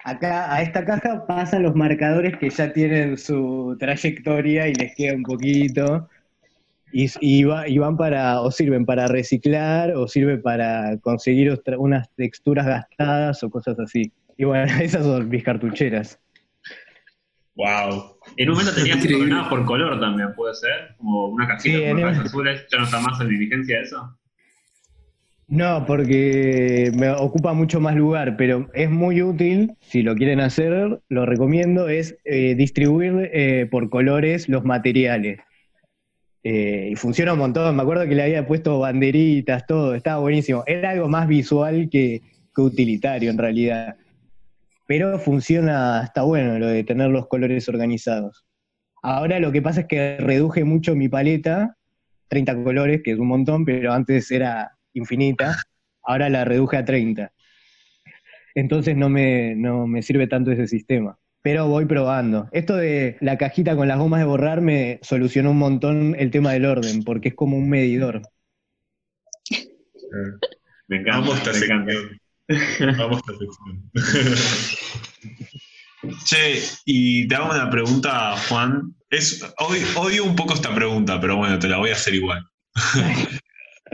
[0.04, 5.14] Acá a esta caja pasan los marcadores que ya tienen su trayectoria y les queda
[5.14, 6.08] un poquito.
[6.92, 13.42] Y, y, van para, o sirven para reciclar, o sirven para conseguir unas texturas gastadas
[13.42, 14.12] o cosas así.
[14.36, 16.20] Y bueno, esas son mis cartucheras.
[17.56, 18.18] Wow.
[18.36, 22.26] En un momento tenías ordenadas por color también, puede ser, como una casita con rayas
[22.26, 22.66] azules.
[22.70, 24.18] ¿Ya no está más en diligencia eso?
[25.46, 31.00] No, porque me ocupa mucho más lugar, pero es muy útil, si lo quieren hacer,
[31.08, 35.40] lo recomiendo, es eh, distribuir eh, por colores los materiales.
[36.42, 40.62] Eh, y funciona un montón, me acuerdo que le había puesto banderitas, todo, estaba buenísimo.
[40.66, 42.22] Era algo más visual que,
[42.54, 43.96] que utilitario en realidad.
[44.86, 48.44] Pero funciona, está bueno lo de tener los colores organizados.
[49.02, 51.76] Ahora lo que pasa es que reduje mucho mi paleta,
[52.28, 55.62] 30 colores, que es un montón, pero antes era infinita,
[56.02, 57.32] ahora la reduje a 30.
[58.54, 61.18] Entonces no me, no me sirve tanto ese sistema.
[61.42, 62.48] Pero voy probando.
[62.52, 66.52] Esto de la cajita con las gomas de borrar me solucionó un montón el tema
[66.52, 68.22] del orden, porque es como un medidor.
[70.88, 71.86] Me encanta, Vamos esta sección.
[72.96, 73.90] Vamos a esta sección.
[76.24, 78.94] Che, y te hago una pregunta, Juan.
[79.08, 82.46] Es, odio un poco esta pregunta, pero bueno, te la voy a hacer igual.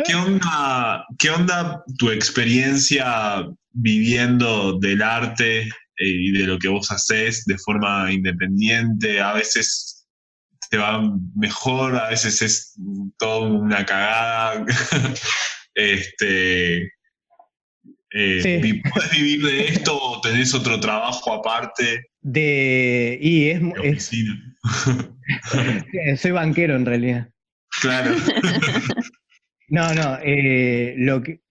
[0.05, 5.69] ¿Qué onda, ¿Qué onda tu experiencia viviendo del arte eh,
[5.99, 9.21] y de lo que vos haces de forma independiente?
[9.21, 10.07] A veces
[10.71, 11.03] te va
[11.35, 12.75] mejor, a veces es
[13.19, 14.65] todo una cagada.
[15.75, 16.83] este,
[18.13, 22.07] eh, ¿Puedes vivir de esto o tenés otro trabajo aparte?
[22.21, 23.19] De.
[23.21, 24.11] Y es.
[26.21, 27.29] soy banquero en realidad.
[27.81, 28.15] Claro.
[29.71, 31.43] No, no, eh, lo que,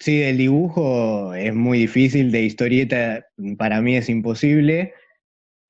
[0.00, 3.24] sí, el dibujo es muy difícil, de historieta
[3.56, 4.94] para mí es imposible,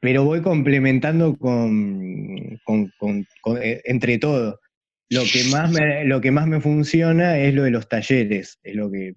[0.00, 2.58] pero voy complementando con,
[3.60, 4.58] eh, entre todo.
[5.10, 8.74] Lo que, más me, lo que más me funciona es lo de los talleres, es
[8.74, 9.12] lo que,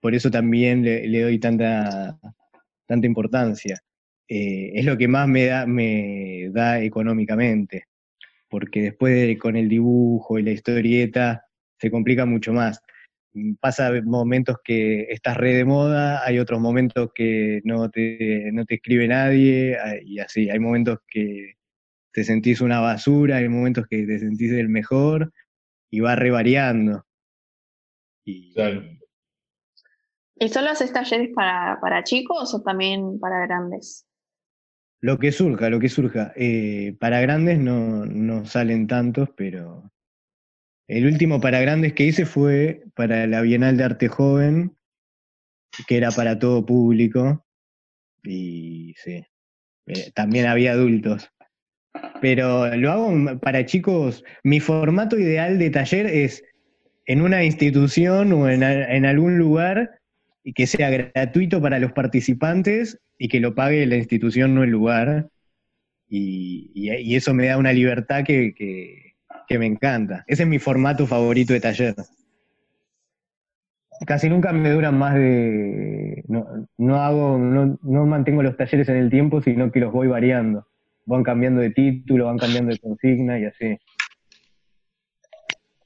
[0.00, 2.18] por eso también le, doy tanta,
[2.86, 3.78] tanta importancia.
[4.26, 7.84] Eh, es lo que más me da, me da económicamente,
[8.48, 11.45] porque después con el dibujo y la historieta
[11.78, 12.82] se complica mucho más.
[13.34, 18.64] Mm, pasa momentos que estás re de moda, hay otros momentos que no te, no
[18.64, 21.54] te escribe nadie, y así, hay momentos que
[22.12, 25.32] te sentís una basura, hay momentos que te sentís el mejor,
[25.90, 27.04] y va re variando.
[28.24, 28.54] Y,
[30.38, 34.06] ¿Y solo haces talleres para, para chicos o también para grandes?
[35.00, 36.32] Lo que surja, lo que surja.
[36.36, 39.90] Eh, para grandes no, no salen tantos, pero
[40.88, 44.76] el último para grandes que hice fue para la Bienal de Arte Joven,
[45.86, 47.44] que era para todo público.
[48.22, 49.24] Y sí,
[49.86, 51.30] eh, también había adultos.
[52.20, 54.24] Pero lo hago para chicos.
[54.44, 56.44] Mi formato ideal de taller es
[57.06, 58.62] en una institución o en,
[59.06, 60.00] algún lugar
[60.44, 64.70] y que sea gratuito para los participantes y que lo pague la institución, no el
[64.70, 65.28] lugar.
[66.08, 69.05] Y, eso me da una libertad que, que
[69.50, 70.24] me encanta.
[70.26, 71.94] Ese es mi formato favorito de taller.
[74.04, 76.22] Casi nunca me duran más de.
[76.28, 80.66] No, hago, no, no, mantengo los talleres en el tiempo, sino que los voy variando.
[81.06, 83.78] Van cambiando de título, van cambiando de consigna y así.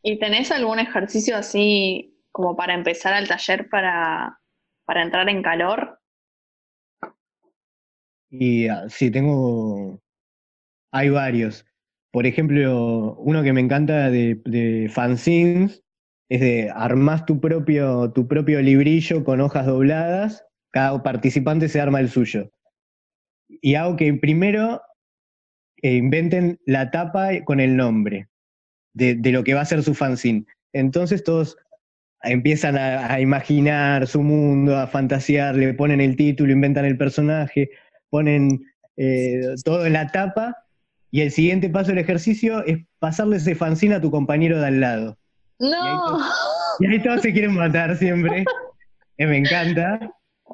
[0.03, 4.41] ¿Y tenés algún ejercicio así como para empezar al taller para,
[4.87, 6.01] para entrar en calor?
[8.31, 10.01] Y ah, sí, tengo.
[10.91, 11.65] Hay varios.
[12.13, 15.83] Por ejemplo, uno que me encanta de, fanzines
[16.29, 22.01] es de armás tu propio, tu propio librillo con hojas dobladas, cada participante se arma
[22.01, 22.51] el suyo.
[23.49, 24.81] Y hago que primero
[25.83, 28.29] eh, inventen la tapa con el nombre
[28.93, 30.47] de, lo que va a ser su fanzine.
[30.73, 31.57] Entonces todos
[32.23, 37.71] empiezan a, imaginar su mundo, a fantasear, le ponen el título, inventan el personaje,
[38.09, 38.65] ponen
[38.97, 40.57] eh, todo en la tapa
[41.11, 44.81] y el siguiente paso del ejercicio es pasarle ese fanzine a tu compañero de al
[44.81, 45.19] lado.
[45.59, 46.19] ¡No!
[46.79, 48.45] Y ahí, todos, se quieren matar siempre.
[49.19, 50.13] que me encanta.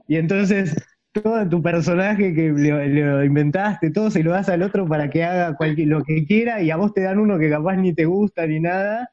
[0.09, 0.75] Y entonces
[1.13, 5.57] todo tu personaje que lo, inventaste, todo se lo das al otro para que haga
[5.57, 8.47] cualquier, lo que quiera y a vos te dan uno que capaz ni te gusta
[8.47, 9.11] ni nada.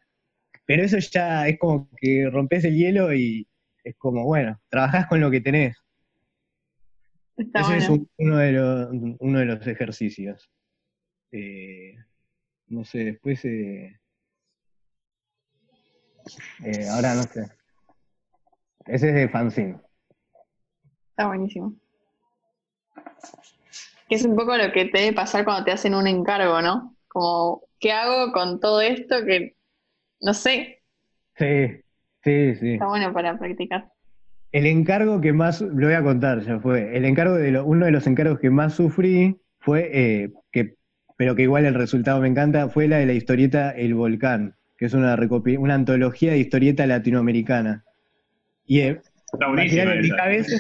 [0.66, 3.48] Pero eso ya es como que rompes el hielo y
[3.84, 5.78] es como, bueno, trabajás con lo que tenés.
[7.36, 8.90] Ese es uno, de los,
[9.20, 10.53] uno de los ejercicios.
[11.34, 11.96] Eh,
[12.68, 13.44] no sé, después...
[13.44, 14.00] Eh,
[16.64, 17.48] eh, ahora no sé.
[18.86, 19.80] Ese es de fanzine.
[21.10, 21.74] Está buenísimo.
[24.08, 26.96] Que es un poco lo que te debe pasar cuando te hacen un encargo, ¿no?
[27.08, 29.56] Como, ¿qué hago con todo esto que
[30.22, 30.84] no sé?
[31.36, 31.82] Sí,
[32.24, 32.74] sí, sí.
[32.74, 33.92] Está bueno para practicar.
[34.52, 37.92] El encargo que más, lo voy a contar, ya fue, el encargo de uno de
[37.92, 40.76] los encargos que más sufrí fue, eh, que,
[41.18, 44.86] pero que igual el resultado me encanta, fue la de la historieta El Volcán, que
[44.86, 45.18] es una,
[45.60, 47.84] una antología de historieta latinoamericana.
[48.66, 49.02] Y eh,
[49.40, 50.58] en mi cabeza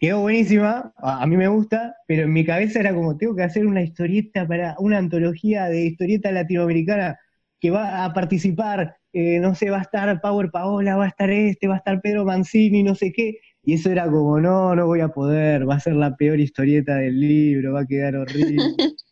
[0.00, 3.66] quedó buenísima, a, mí me gusta, pero en mi cabeza era como, tengo que hacer
[3.66, 7.18] una historieta para una antología de historieta latinoamericana
[7.60, 11.30] que va a participar, eh, no sé, va a estar Power Paola, va a estar
[11.30, 14.86] este, va a estar Pedro Mancini, no sé qué, y eso era como, no, no
[14.86, 18.56] voy a poder, va a ser la peor historieta del libro, va a quedar horrible.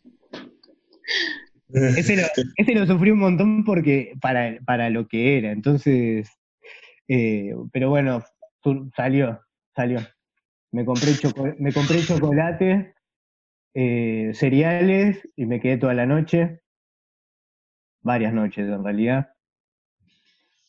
[1.71, 6.29] ese, lo, sufrí un montón porque para, para lo que era, entonces,
[7.07, 8.23] eh, pero bueno,
[8.95, 9.39] salió,
[9.75, 9.99] salió.
[10.71, 11.13] Me compré,
[11.57, 12.93] me compré chocolate,
[13.73, 16.61] eh, cereales y me quedé toda la noche.
[18.01, 19.29] Varias noches en realidad.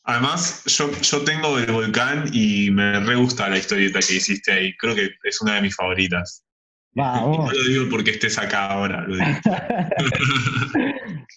[0.04, 4.76] Además, yo, yo tengo el volcán y me re gusta la historieta que hiciste ahí.
[4.76, 6.44] Creo que es una de mis favoritas.
[6.94, 7.38] Vamos.
[7.38, 9.26] No lo digo porque estés acá ahora, lo digo.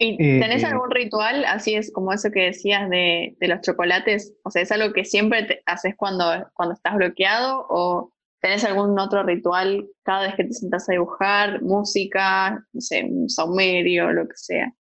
[0.00, 0.66] ¿Y eh, tenés eh.
[0.66, 4.32] algún ritual, así es como eso que decías de, los chocolates?
[4.44, 6.24] O sea, ¿es algo que siempre te haces cuando,
[6.54, 7.66] cuando estás bloqueado?
[7.68, 11.62] ¿O tenés algún otro ritual cada vez que te sientas a dibujar?
[11.62, 12.64] ¿Música?
[12.72, 14.72] No sé, un saumerio, lo que sea.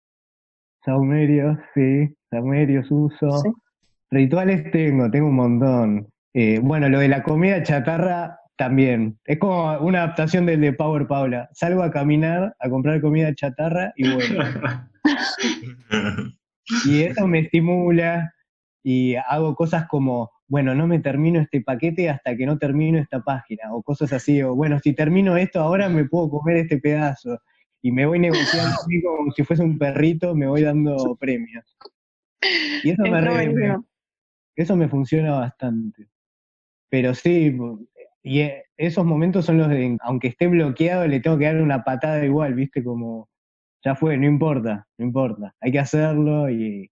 [0.86, 3.43] Saumerio, sí, saumerios uso.
[4.11, 6.07] Rituales tengo, tengo un montón.
[6.34, 9.20] Eh, bueno, lo de la comida chatarra también.
[9.26, 11.49] Es como una adaptación del de Power Paula.
[11.53, 14.43] Salgo a caminar, a comprar comida chatarra y bueno.
[16.86, 18.34] y eso me estimula
[18.84, 23.22] y hago cosas como, bueno, no me termino este paquete hasta que no termino esta
[23.22, 27.39] página, o cosas así, o bueno, si termino esto ahora me puedo comer este pedazo.
[27.82, 31.78] Y me voy negociando así como si fuese un perrito, me voy dando premios.
[32.84, 33.78] Y eso me,
[34.55, 36.08] eso me funciona bastante.
[36.89, 37.55] Pero sí,
[38.24, 42.24] y esos momentos son los de, aunque esté bloqueado, le tengo que dar una patada
[42.26, 42.84] igual, ¿viste?
[42.84, 43.30] Como,
[43.84, 45.55] ya fue, no importa, no importa.
[45.61, 46.89] Hay que hacerlo y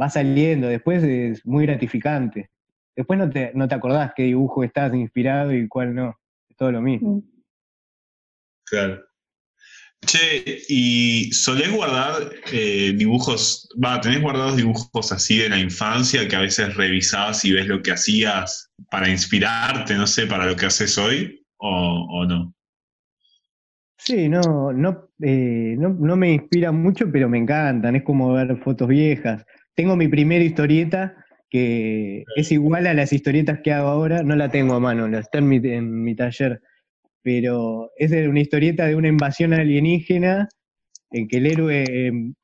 [0.00, 0.68] va saliendo.
[0.68, 2.50] Después es muy gratificante.
[2.96, 6.14] Después no te, no te acordás qué dibujo estás inspirado y cuál no.
[6.48, 7.16] Es todo lo mismo.
[7.16, 7.22] Mm.
[8.66, 9.04] Claro.
[10.06, 16.36] Che, ¿y solés guardar eh, dibujos, va, tenés guardados dibujos así de la infancia que
[16.36, 20.66] a veces revisás y ves lo que hacías para inspirarte, no sé, para lo que
[20.66, 22.54] haces hoy o, no?
[23.96, 28.56] Sí, no, no, eh, no, no, me inspira mucho, pero me encantan, es como ver
[28.58, 29.44] fotos viejas.
[29.74, 31.16] Tengo mi primera historieta
[31.48, 35.38] que es igual a las historietas que hago ahora, no la tengo a mano, está
[35.38, 36.60] en mi, en mi taller
[37.24, 40.46] pero es una historieta de una invasión alienígena
[41.10, 41.84] en que el héroe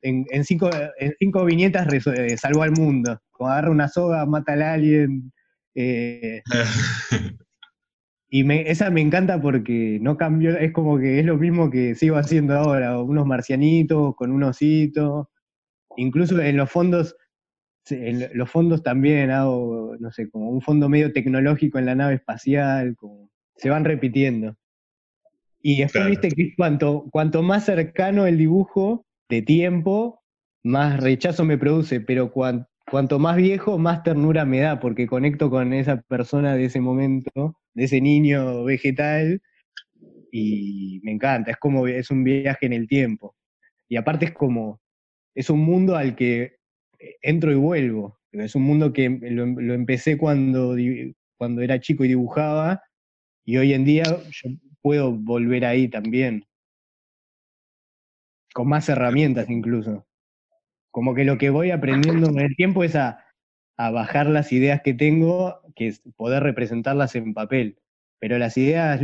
[0.01, 3.21] en, cinco, en cinco viñetas eh, salvó al mundo.
[3.29, 5.31] Como agarra una soga, mata al alien.
[5.75, 6.41] Eh,
[8.29, 12.15] y esa me encanta porque no cambió, es como que es lo mismo que sigo
[12.17, 15.29] haciendo ahora, unos marcianitos con un osito.
[15.95, 17.15] Incluso en los fondos,
[17.89, 22.15] en los fondos también hago, no sé, como un fondo medio tecnológico en la nave
[22.15, 24.55] espacial, como, se van repitiendo.
[25.61, 30.21] Y después viste que cuanto, cuanto más cercano el dibujo de tiempo,
[30.63, 35.73] más rechazo me produce, pero cuanto más viejo, más ternura me da, porque conecto con
[35.73, 39.41] esa persona de ese momento, de ese niño vegetal,
[40.31, 43.35] y me encanta, es como, es un viaje en el tiempo.
[43.89, 44.79] Y aparte es como,
[45.35, 46.57] es un mundo al que
[47.21, 48.19] entro y vuelvo.
[48.31, 50.75] Es un mundo que lo, lo empecé cuando,
[51.37, 52.81] cuando era chico y dibujaba,
[53.43, 54.49] y hoy en día yo
[54.81, 56.45] puedo volver ahí también.
[58.53, 60.05] Con más herramientas incluso.
[60.91, 63.25] Como que lo que voy aprendiendo en el tiempo es a,
[63.77, 67.79] bajar las ideas que tengo, que es poder representarlas en papel.
[68.19, 69.01] Pero las ideas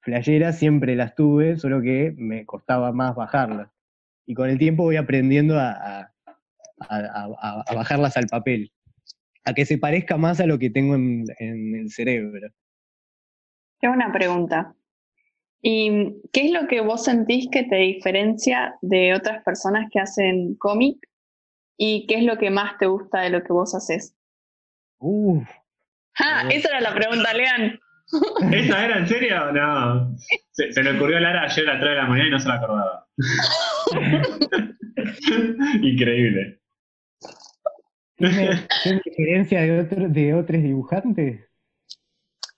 [0.00, 3.70] flasheras siempre las tuve, solo que me costaba más bajarlas.
[4.26, 6.12] Y con el tiempo voy aprendiendo a,
[6.80, 8.72] a bajarlas al papel,
[9.44, 12.50] a que se parezca más a lo que tengo en, en el cerebro.
[13.80, 14.74] Tengo una pregunta.
[15.62, 20.54] ¿Y qué es lo que vos sentís que te diferencia de otras personas que hacen
[20.56, 20.96] cómic?
[21.76, 24.16] ¿Y qué es lo que más te gusta de lo que vos haces?
[24.98, 25.46] Uf.
[26.18, 26.48] ¡Ah!
[26.50, 27.78] Esa era la pregunta, Lean.
[28.52, 30.16] ¿Esa era en serio o no?
[30.52, 32.48] Se, le ocurrió a Lara ayer a las 3 de la mañana y no se
[32.48, 33.06] la acordaba.
[35.82, 36.60] Increíble.
[38.18, 41.49] ¿Qué diferencia de, de otros dibujantes?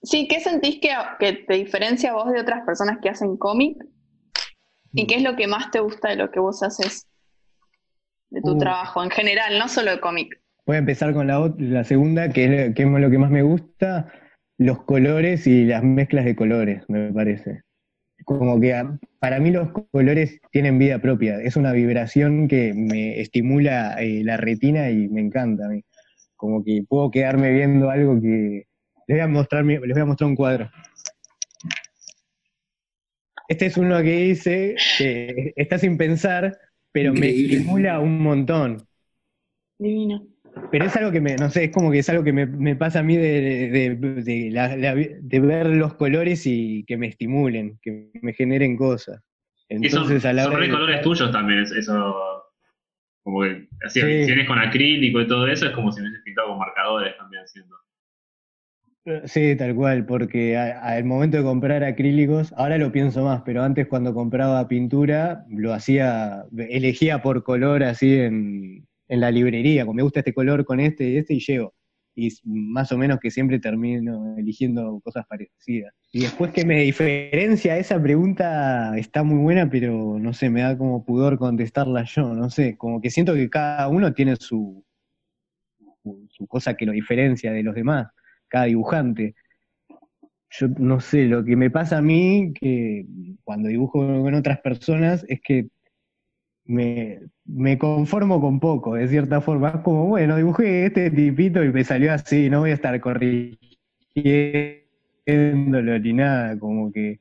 [0.03, 0.89] Sí, ¿qué sentís que,
[1.19, 3.77] que te diferencia a vos de otras personas que hacen cómic?
[4.93, 7.07] ¿Y qué es lo que más te gusta de lo que vos haces?
[8.29, 8.57] De tu uh.
[8.57, 10.39] trabajo en general, no solo de cómic.
[10.65, 13.43] Voy a empezar con la, la segunda, que es, que es lo que más me
[13.43, 14.11] gusta,
[14.57, 17.61] los colores y las mezclas de colores, me parece.
[18.25, 18.73] como que
[19.19, 21.39] para mí los colores tienen vida propia.
[21.41, 25.83] Es una vibración que me estimula eh, la retina y me encanta a mí.
[26.35, 28.65] Como que puedo quedarme viendo algo que...
[29.07, 30.69] Les voy a mostrar, les voy a mostrar un cuadro.
[33.47, 36.57] Este es uno que dice que está sin pensar,
[36.91, 38.87] pero me estimula un montón.
[39.77, 40.25] Divino.
[40.71, 42.99] Pero es algo que me, no sé, es como que es algo que me, pasa
[42.99, 49.21] a mí de, de, ver los colores y que me estimulen, que me generen cosas.
[49.69, 52.43] Entonces, son, a la colores tuyos también, eso.
[53.23, 56.49] Como que, así, si vienes con acrílico y todo eso, es como si hubieses pintado
[56.49, 57.75] con marcadores también haciendo.
[59.25, 63.87] Sí, tal cual, porque al momento de comprar acrílicos, ahora lo pienso más, pero antes
[63.87, 70.03] cuando compraba pintura, lo hacía, elegía por color así en, en la librería, como me
[70.03, 71.73] gusta este color con este y este, y llego.
[72.15, 75.93] Y más o menos que siempre termino eligiendo cosas parecidas.
[76.13, 80.77] Y después que me diferencia esa pregunta está muy buena, pero no sé, me da
[80.77, 84.85] como pudor contestarla yo, no sé, como que siento que cada uno tiene su,
[86.29, 88.07] su cosa que lo diferencia de los demás,
[88.53, 89.33] cada dibujante.
[90.51, 93.07] Yo no sé, lo que me pasa a mí, que
[93.43, 95.69] cuando dibujo con otras personas, es que
[96.65, 99.69] me, me, conformo con poco, de cierta forma.
[99.69, 103.57] Es como, bueno, dibujé este tipito y me salió así, no voy a estar corrigiéndolo
[105.99, 107.19] ni nada, como que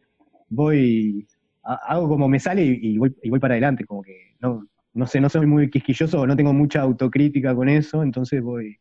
[0.51, 1.27] voy,
[1.63, 5.19] hago como me sale y, voy, y voy para adelante, como que no, no sé,
[5.21, 8.79] no soy muy quisquilloso no tengo mucha autocrítica con eso, entonces voy,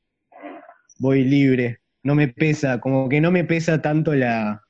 [1.00, 1.81] voy libre.
[2.04, 4.64] No me pesa, como que no me pesa tanto la,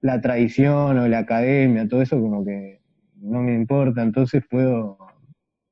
[0.00, 2.80] la tradición o la academia, todo eso como que
[3.16, 4.98] no me importa, entonces puedo,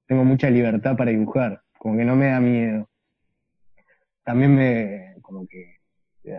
[0.06, 2.88] tengo mucha libertad para dibujar, como que no me da miedo.
[4.24, 5.76] También me, como que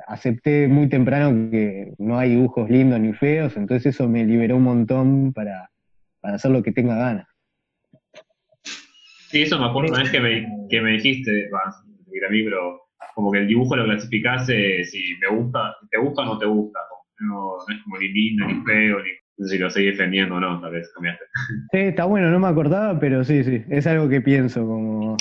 [0.08, 4.64] acepté muy temprano que no hay dibujos lindos ni feos, entonces eso me liberó un
[4.64, 5.70] montón para,
[6.22, 7.28] hacer lo que tenga ganas.
[9.30, 12.83] Sí, eso me acuerdo una vez que me, que me dijiste, a mí, pero
[13.14, 16.80] como que el dibujo lo clasificase si me gusta, te gusta o no te gusta.
[17.20, 20.40] No, es como ni lindo, ni feo, ni no sé si lo seguís defendiendo o
[20.40, 21.24] no, tal vez cambiaste.
[21.72, 25.18] Sí, está bueno, no me acordaba, pero sí, sí, es algo que pienso, como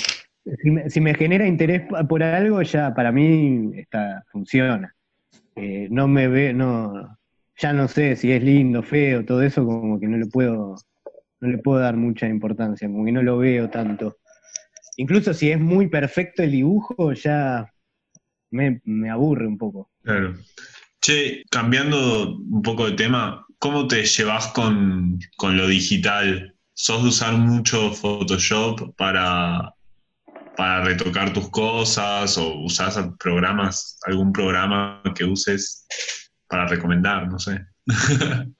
[0.87, 4.93] si me, genera interés por algo, ya para mí está, funciona.
[5.55, 7.17] Eh, no me ve, no,
[7.57, 10.75] ya no sé si es lindo, feo, todo eso, como que no le puedo,
[11.39, 14.17] no le puedo dar mucha importancia, como que no lo veo tanto.
[14.97, 17.72] Incluso si es muy perfecto el dibujo, ya
[18.53, 19.91] me, me aburre un poco.
[20.03, 20.35] Claro.
[20.99, 26.53] Che, cambiando un poco de tema, ¿Cómo te llevas con, lo digital?
[26.73, 29.73] ¿Sos de usar mucho Photoshop para,
[30.57, 35.87] para retocar tus cosas o usas programas, algún programa que uses
[36.49, 37.29] para recomendar?
[37.29, 37.65] No sé.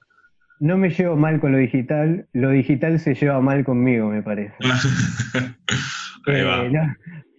[0.59, 4.55] No me llevo mal con lo digital, lo digital se lleva mal conmigo, me parece.
[6.25, 6.71] Ahí eh,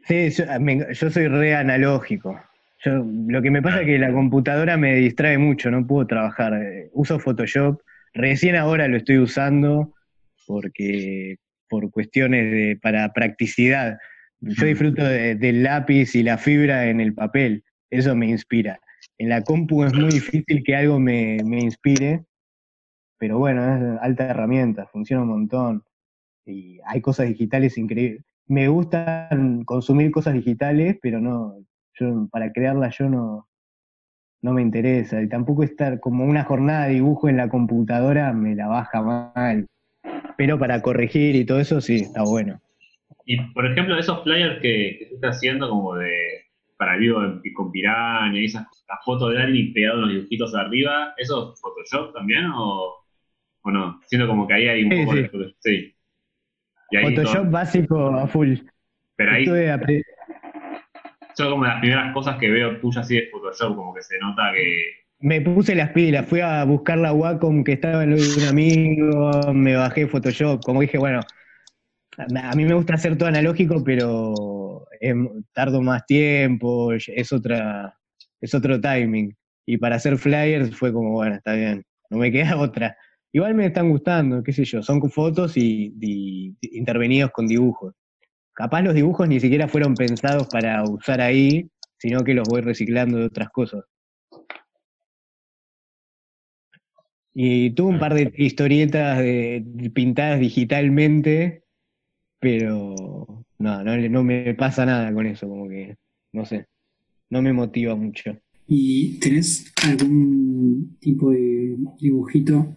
[0.06, 2.40] sí, yo, soy re analógico
[2.90, 6.54] lo que me pasa es que la computadora me distrae mucho, no puedo trabajar.
[6.54, 7.80] Eh, uso Photoshop,
[8.12, 9.94] recién ahora lo estoy usando
[10.46, 11.36] porque
[11.68, 13.98] por cuestiones de para practicidad.
[14.40, 18.78] Yo disfruto del lápiz y la fibra en el papel, eso me inspira.
[19.16, 22.24] En la compu es muy difícil que algo me, me inspire,
[23.18, 25.84] pero bueno, es alta herramienta, funciona un montón.
[26.44, 28.22] Y hay cosas digitales increíbles.
[28.46, 31.56] Me gustan consumir cosas digitales, pero no,
[31.98, 33.48] yo para crearla yo no,
[34.42, 35.22] no me interesa.
[35.22, 39.66] Y tampoco estar como una jornada de dibujo en la computadora me la baja mal.
[40.36, 42.60] Pero para corregir y todo eso sí, está bueno.
[43.24, 46.44] Y por ejemplo, esos flyers que, que estás haciendo como de
[46.76, 47.20] para vivo
[47.54, 48.66] con piraña y esas
[49.04, 52.96] fotos de alguien pegado los dibujitos arriba, ¿eso es Photoshop también o,
[53.62, 54.00] o no?
[54.06, 55.94] Siento como que ahí hay un poco de sí.
[57.02, 58.54] Photoshop básico a full.
[59.16, 59.46] Pero ahí,
[61.34, 64.52] son como las primeras cosas que veo tuyas así de Photoshop, como que se nota
[64.54, 65.04] que...
[65.20, 68.48] Me puse las pilas, fui a buscar la Wacom que estaba en lo de un
[68.48, 71.20] amigo, me bajé Photoshop, como dije, bueno,
[72.18, 74.34] a mí me gusta hacer todo analógico, pero
[75.52, 77.94] tardo más tiempo, es otra,
[78.40, 79.34] es otro timing.
[79.66, 82.96] Y para hacer flyers fue como, bueno, está bien, no me queda otra.
[83.34, 85.92] Igual me están gustando, qué sé yo, son fotos y
[86.62, 87.94] intervenidos con dibujos
[88.54, 91.68] capaz los dibujos ni siquiera fueron pensados para usar ahí,
[91.98, 93.84] sino que los voy reciclando de otras cosas.
[97.34, 99.20] Y tuve un par de historietas
[99.92, 101.64] pintadas digitalmente,
[102.38, 102.94] pero
[103.58, 105.96] no, no, me pasa nada con eso, como que,
[106.32, 106.66] no sé,
[107.30, 108.38] no me motiva mucho.
[108.68, 112.76] ¿Y tenés algún tipo de dibujito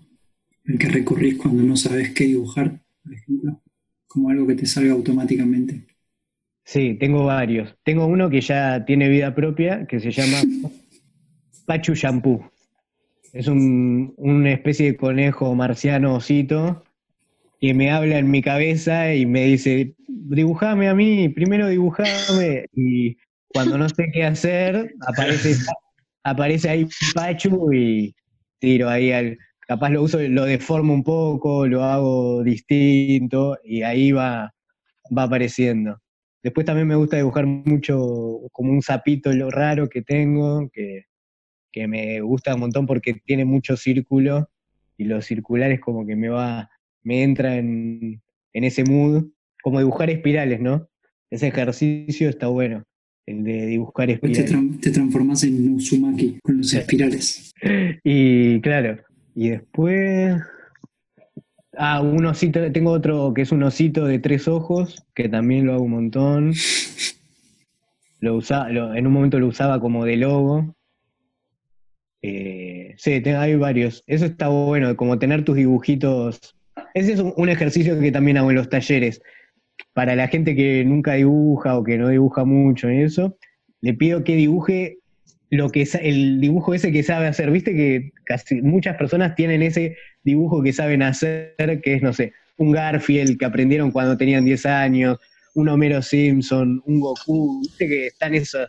[0.68, 3.61] al que recurrís cuando no sabes qué dibujar, por ejemplo?
[4.07, 5.86] Como algo que te salga automáticamente.
[6.63, 7.74] Sí, tengo varios.
[7.84, 10.41] Tengo uno que ya tiene vida propia, que se llama
[11.65, 12.51] Pachu Shampoo.
[13.34, 16.84] Es un, una especie de conejo marciano osito
[17.59, 22.65] que me habla en mi cabeza y me dice, dibujame a mí, primero dibujame.
[22.74, 25.55] Y cuando no sé qué hacer, aparece,
[26.24, 28.15] aparece ahí Pachu y
[28.59, 29.38] tiro ahí al,
[29.68, 34.53] capaz lo uso, lo deformo un poco, lo hago distinto y ahí va,
[35.15, 36.01] va apareciendo.
[36.41, 41.03] Después también me gusta dibujar mucho como un sapito lo raro que tengo, que,
[41.72, 44.49] que me gusta un montón porque tiene mucho círculo
[44.97, 46.70] y los circulares como que me va,
[47.03, 48.22] me entra en,
[48.53, 49.26] en ese mood,
[49.61, 50.88] como dibujar espirales, ¿no?
[51.30, 52.86] Ese ejercicio está bueno,
[53.26, 54.80] el de dibujar espirales.
[54.80, 57.53] Te, transformas en Uzumaki con los espirales.
[58.05, 58.97] y claro,
[59.38, 60.42] y después.
[61.78, 65.74] Ah, un osito, tengo otro que es un osito de tres ojos, que también lo
[65.74, 66.54] hago un montón.
[68.20, 70.76] Lo usaba, en un momento lo usaba como de logo.
[72.24, 74.04] Eh, sí, hay varios.
[74.08, 76.56] Eso está bueno, como tener tus dibujitos.
[76.96, 79.22] Ese es un, ejercicio que también hago en los talleres.
[79.94, 83.38] Para la gente que nunca dibuja o que no dibuja mucho y eso,
[83.82, 84.98] le pido que dibuje
[85.50, 87.52] lo que el dibujo ese que sabe hacer.
[87.52, 92.34] Viste que casi muchas personas tienen ese dibujo que saben hacer, que es, no sé,
[92.58, 95.18] un Garfield que aprendieron cuando tenían 10 años,
[95.56, 98.68] un Homero Simpson, un Goku, viste que están esos,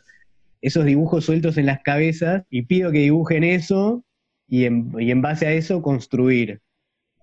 [0.61, 4.05] esos dibujos sueltos en las cabezas y pido que dibujen eso
[4.47, 6.61] y en, y en base a eso construir.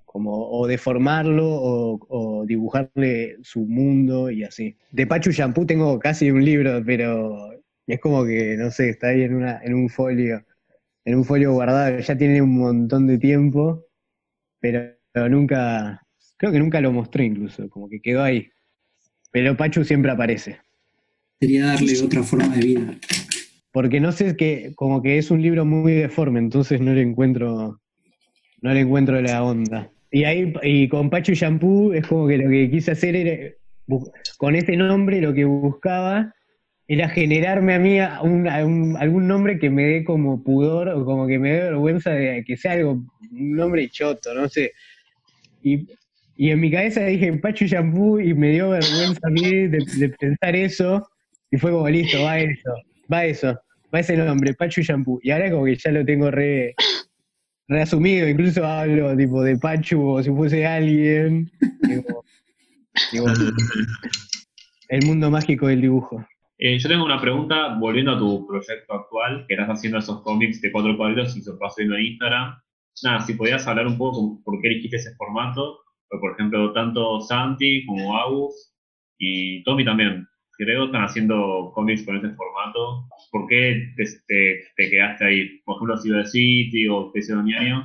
[0.06, 4.78] Como, o deformarlo o, o, dibujarle su mundo y así.
[4.91, 7.55] De Pachu Shampoo tengo casi un libro, pero
[7.88, 10.43] es como que, no sé, está ahí en, una, en un folio,
[11.03, 13.86] en un folio guardado, ya tiene un montón de tiempo,
[14.59, 14.95] pero,
[15.29, 16.01] nunca,
[16.38, 18.49] creo que nunca lo mostré incluso, como que quedó ahí.
[19.31, 20.57] Pero Pachu siempre aparece.
[21.39, 22.99] Quería darle otra forma de vida.
[23.71, 27.81] Porque no sé, que como que es un libro muy deforme, entonces no le encuentro,
[28.61, 29.91] no le encuentro la onda.
[30.09, 33.53] Y ahí, y con Pachu Shampoo es como que lo que quise hacer era,
[34.38, 36.33] con ese nombre lo que buscaba
[36.88, 41.51] era generarme a mí algún nombre que me dé como pudor o como que me
[41.51, 44.73] dé vergüenza de que sea algo, un nombre choto, no sé.
[45.63, 45.88] Y,
[46.38, 51.09] en mi cabeza dije Pachu Shampoo y me dio vergüenza a mí de, pensar eso
[51.49, 52.73] y fue como listo, va eso,
[53.11, 53.59] va eso,
[53.93, 55.19] va ese nombre, Pachu Shampoo.
[55.23, 56.75] Y ahora como que ya lo tengo re,
[57.67, 61.49] reasumido, incluso hablo tipo de Pachu o si fuese alguien.
[64.89, 66.25] el mundo mágico del dibujo.
[66.58, 70.62] Eh, yo tengo una pregunta, volviendo a tu proyecto actual, que estás haciendo esos cómics
[70.62, 72.56] de cuatro cuadritos y se está subiendo en Instagram.
[73.03, 75.80] Nada, si podías hablar un poco por qué elegiste ese formato,
[76.10, 78.74] por ejemplo, tanto Santi como Agus
[79.18, 80.28] y Tommy también,
[80.58, 83.08] creo, están haciendo cómics con ese formato.
[83.32, 84.06] ¿Por qué te,
[84.78, 85.60] te, quedaste ahí?
[85.66, 87.84] Por ejemplo, Cyber City o Especie de.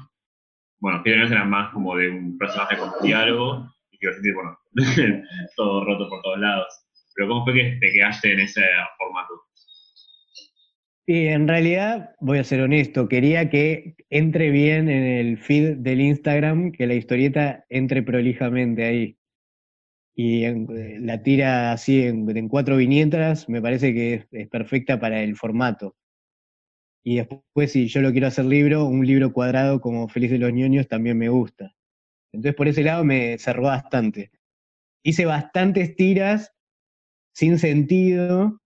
[0.80, 4.58] Bueno, que eran más como de un personaje con diálogo, y decir, bueno,
[5.56, 6.89] todo roto por todos lados.
[7.14, 8.62] Pero ¿cómo fue que te quedaste en ese
[8.98, 9.34] formato?
[11.06, 16.00] Y en realidad, voy a ser honesto, quería que entre bien en el feed del
[16.00, 19.16] Instagram, que la historieta entre prolijamente ahí.
[20.14, 20.44] Y
[21.00, 25.96] la tira así en, cuatro viñetas me parece que es, perfecta para el formato.
[27.02, 30.52] Y después, si yo lo quiero hacer libro, un libro cuadrado como Feliz de los
[30.52, 31.74] Ñoños también me gusta.
[32.32, 34.30] Entonces, por ese lado me cerró bastante.
[35.02, 36.52] Hice bastantes tiras
[37.40, 38.60] sin sentido,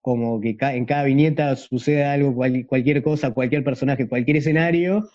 [0.00, 5.08] como que en cada viñeta sucede algo, cualquier cosa, cualquier personaje, cualquier escenario,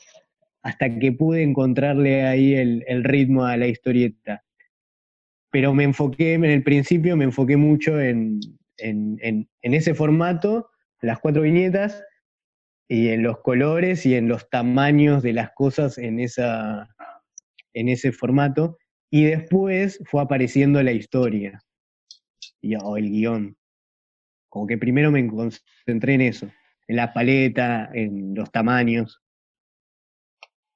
[0.61, 4.45] hasta que pude encontrarle ahí el, ritmo a la historieta.
[5.51, 8.39] Pero me enfoqué, en el principio me enfoqué mucho en,
[9.61, 10.69] ese formato,
[11.01, 12.01] las cuatro viñetas,
[12.87, 18.77] y en los colores y en los tamaños de las cosas en ese formato.
[19.11, 21.61] Y después fue apareciendo la historia
[22.83, 23.57] o el guion.
[24.49, 26.47] Como que primero me concentré en eso,
[26.87, 29.21] en la paleta, en los tamaños.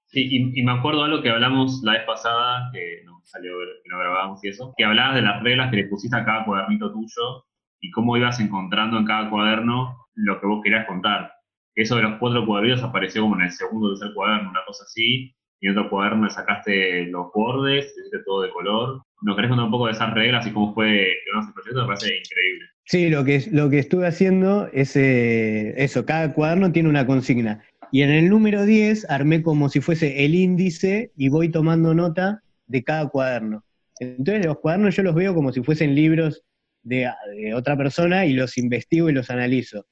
[0.08, 3.52] Sí, y, me acuerdo algo que hablamos la vez pasada, que no salió,
[3.84, 6.46] que no grabábamos y eso, que hablabas de las reglas que le pusiste a cada
[6.46, 7.46] cuadernito tuyo
[7.82, 11.34] y cómo ibas encontrando en cada cuaderno lo que vos querías contar.
[11.76, 14.86] Eso de los cuatro cuadritos apareció como en el segundo o tercer cuaderno, una cosa
[14.86, 19.02] así, en otro cuaderno le sacaste los bordes, hiciste todo de color.
[19.22, 21.82] ¿Nos querés contar un poco de esas reglas y cómo fue ese proyecto?
[21.82, 22.66] Me parece increíble.
[22.86, 27.64] Sí, lo que, lo que estuve haciendo es eh, eso, cada cuaderno tiene una consigna.
[27.92, 32.44] Y en el número 10 armé como si fuese el índice y voy tomando nota
[32.68, 33.64] de cada cuaderno.
[34.00, 36.44] Entonces los cuadernos yo los veo como si fuesen libros
[36.84, 37.10] de,
[37.54, 39.86] otra persona y los investigo y los analizo.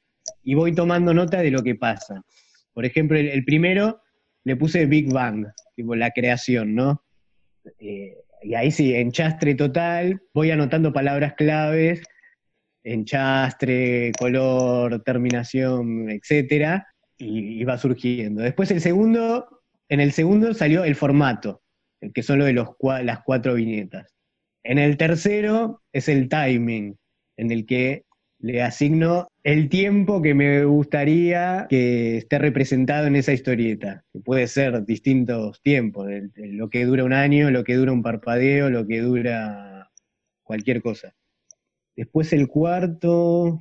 [0.44, 2.22] Y voy tomando nota de lo que pasa.
[2.74, 4.02] Por ejemplo, el, primero
[4.46, 7.04] le puse Big Bang, tipo la creación, ¿no?
[7.80, 12.04] Eh, y ahí sí, enchastre total, voy anotando palabras claves,
[12.84, 16.88] enchastre, color, terminación, etcétera,
[17.18, 18.44] y, va surgiendo.
[18.44, 21.64] Después el segundo, en el segundo salió el formato,
[22.14, 24.14] que son lo de las cuatro viñetas.
[24.64, 26.96] En el tercero es el timing,
[27.38, 28.05] en el que
[28.46, 34.46] le asigno el tiempo que me gustaría que esté representado en esa historieta, que puede
[34.46, 39.02] ser distintos tiempos, lo que dura un año, lo que dura un parpadeo, lo que
[39.02, 39.90] dura
[40.44, 41.16] cualquier cosa.
[41.96, 43.58] Después el cuarto,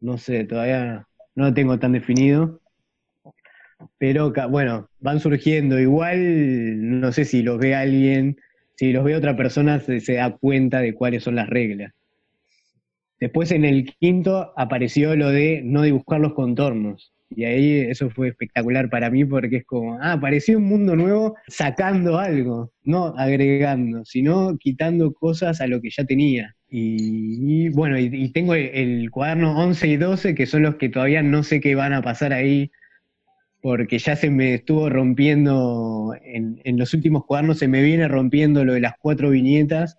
[0.00, 1.06] no sé, todavía
[1.36, 2.60] no lo tengo tan definido,
[3.98, 5.78] pero bueno, van surgiendo.
[5.78, 8.36] Igual, no sé si los ve alguien,
[8.74, 11.92] si los ve otra persona, se, se da cuenta de cuáles son las reglas.
[13.20, 17.12] Después en el quinto apareció lo de no dibujar los contornos.
[17.30, 21.36] Y ahí eso fue espectacular para mí porque es como, ah, apareció un mundo nuevo
[21.46, 26.54] sacando algo, no agregando, sino quitando cosas a lo que ya tenía.
[26.70, 31.42] Y, bueno, y, tengo el, cuaderno 11 y 12 que son los que todavía no
[31.42, 32.70] sé qué van a pasar ahí
[33.60, 38.64] porque ya se me estuvo rompiendo, en, en los últimos cuadernos se me viene rompiendo
[38.64, 39.98] lo de las cuatro viñetas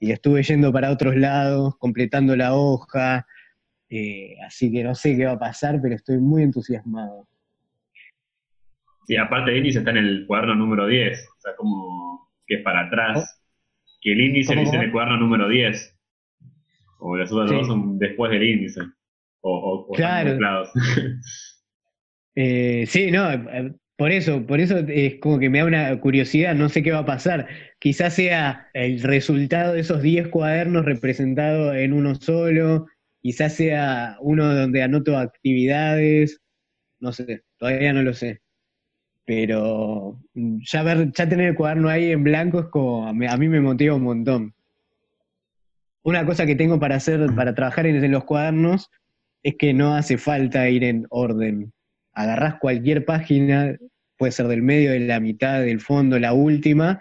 [0.00, 3.26] y estuve yendo para otros lados, completando la hoja,
[3.90, 7.26] eh, así que no sé qué va a pasar, pero estoy muy entusiasmado.
[9.06, 12.62] Sí, aparte el índice está en el cuaderno número 10, o sea, como que es
[12.62, 13.88] para atrás, oh.
[14.02, 15.96] que el índice dice en el cuaderno número 10,
[17.00, 18.82] o las otras dos son después del índice,
[19.40, 20.68] o, o, claro.
[22.34, 26.54] eh, sí, no, eh, por eso, por eso es como que me da una curiosidad,
[26.54, 27.48] no sé qué va a pasar.
[27.80, 32.86] Quizás sea el resultado de esos 10 cuadernos representado en uno solo,
[33.20, 36.40] quizás sea uno donde anoto actividades,
[37.00, 38.40] no sé, todavía no lo sé.
[39.24, 43.60] Pero ya ver, ya tener el cuaderno ahí en blanco es como, a mí me
[43.60, 44.54] motiva un montón.
[46.04, 48.92] Una cosa que tengo para hacer, para trabajar en los cuadernos,
[49.42, 51.72] es que no hace falta ir en orden
[52.18, 53.76] agarrás cualquier página,
[54.16, 57.00] puede ser del medio, de la mitad, del fondo, la última,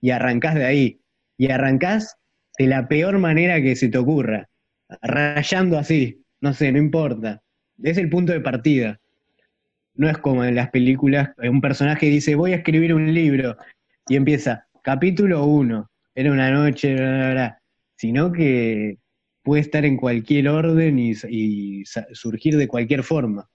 [0.00, 1.00] y arrancás de ahí.
[1.36, 2.16] Y arrancás
[2.58, 4.48] de la peor manera que se te ocurra,
[5.02, 7.42] rayando así, no sé, no importa.
[7.82, 8.98] Es el punto de partida.
[9.96, 13.58] No es como en las películas, un personaje dice, voy a escribir un libro,
[14.08, 16.96] y empieza, capítulo 1, era una noche,
[17.96, 18.96] sino que
[19.42, 23.46] puede estar en cualquier orden y surgir de cualquier forma.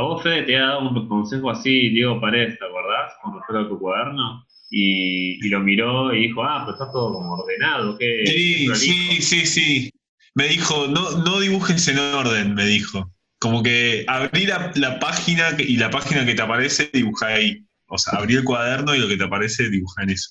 [0.00, 3.12] A vos, Fede, te ha dado un consejo así, Diego Paredes, ¿te acordás?
[3.22, 4.46] Con respecto a tu cuaderno.
[4.70, 7.98] Y, lo miró y dijo, ah, pero está todo como ordenado.
[7.98, 9.92] ¿qué, sí, sí, sí, sí.
[10.34, 13.12] Me dijo, no, no dibujes en orden, me dijo.
[13.38, 17.66] Como que abrí la, página y la página que te aparece, dibuja ahí.
[17.86, 20.30] O sea, abrí el cuaderno y lo que te aparece, dibuja en eso.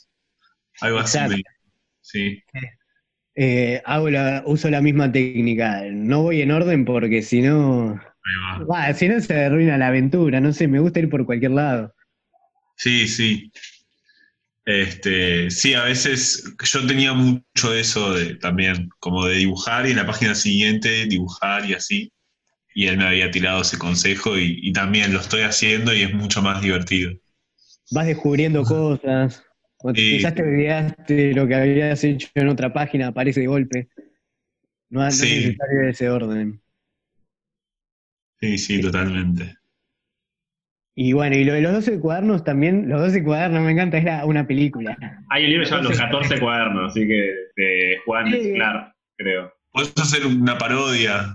[0.82, 1.20] Algo así.
[2.02, 2.42] sí.
[3.36, 5.84] Eh, hago la, uso la misma técnica.
[5.92, 8.02] No voy en orden porque si no
[8.96, 11.94] si no se arruina la aventura, no sé, me gusta ir por cualquier lado.
[12.76, 13.52] Sí, sí.
[14.66, 19.98] Este, sí, a veces yo tenía mucho eso de, también, como de dibujar y en
[19.98, 22.14] la página siguiente dibujar y así.
[22.76, 26.42] Y él me había tirado ese consejo y, también lo estoy haciendo y es mucho
[26.42, 27.12] más divertido.
[27.92, 29.44] Vas descubriendo cosas.
[29.96, 33.90] quizás te olvidaste lo que habías hecho en otra página, aparece de golpe.
[34.90, 36.62] No, es necesario ese orden.
[38.42, 39.60] Sí, sí, totalmente.
[41.02, 44.26] Y bueno, y lo de los 12 cuadernos también, los 12 cuadernos me encanta, era
[44.26, 44.98] una película.
[45.30, 48.54] Hay un libro llamado Los 14 cuadernos, así que de Juan sí.
[49.18, 49.54] creo.
[49.72, 51.34] Puedes hacer una parodia.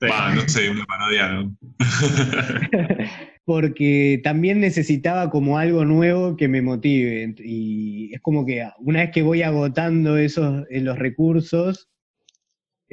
[0.00, 1.56] no sé, una parodia, ¿no?
[3.44, 7.36] Porque también necesitaba como algo nuevo que me motive.
[7.38, 11.88] Y es como que una vez que voy agotando esos eh, los recursos,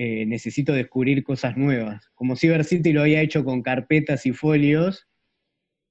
[0.04, 2.10] eh, necesito descubrir cosas nuevas.
[2.16, 5.08] Como Cyber City lo había hecho con carpetas y folios,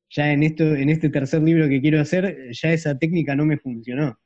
[0.08, 3.56] ya en, esto, en este tercer libro que quiero hacer, ya esa técnica no me
[3.56, 4.18] funcionó.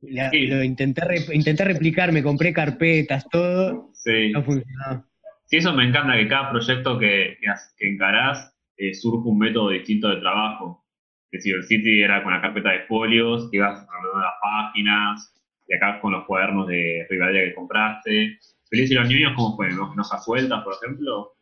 [0.00, 1.02] Lo intenté,
[1.32, 3.90] intenté replicar, me compré carpetas, todo,
[4.32, 5.10] no funcionó.
[5.46, 7.36] Sí, eso me encanta, que cada proyecto que,
[7.76, 10.86] que, encarás eh, surge un método distinto de trabajo.
[11.32, 15.33] Que Cyber City era con la carpeta de folios, que ibas a las páginas,
[15.66, 18.38] y acá con los cuadernos de Rivadavia que compraste.
[18.68, 19.68] Feliz y los niños, ¿cómo fue?
[19.72, 21.32] ¿Hojas sueltas, por ejemplo?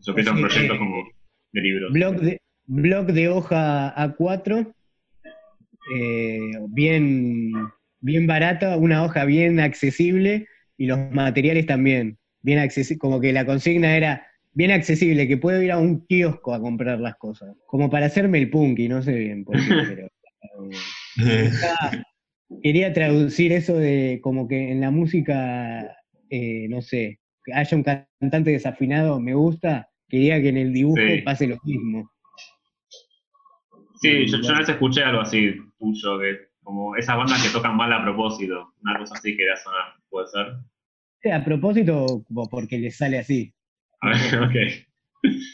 [0.00, 1.02] Yo que un proyecto como
[1.52, 1.92] de libros.
[1.92, 4.74] Blog de, blog de hoja A4,
[5.94, 7.52] eh, bien,
[8.00, 13.46] bien barata, una hoja bien accesible y los materiales también, bien accesible, como que la
[13.46, 17.90] consigna era bien accesible, que puedo ir a un kiosco a comprar las cosas, como
[17.90, 20.08] para hacerme el punky, no sé bien por qué, pero...
[22.62, 25.96] quería traducir eso de como que en la música,
[26.30, 31.00] eh, no sé, que haya un cantante desafinado, me gusta, quería que en el dibujo
[31.24, 32.10] pase lo mismo.
[33.96, 37.92] Sí, yo, una vez escuché algo así tuyo, que como esas bandas que tocan mal
[37.92, 40.46] a propósito, una cosa así quería sonar, ¿puede ser?
[41.22, 43.52] Sí, a propósito, porque les sale así.
[44.00, 44.93] A ver, ok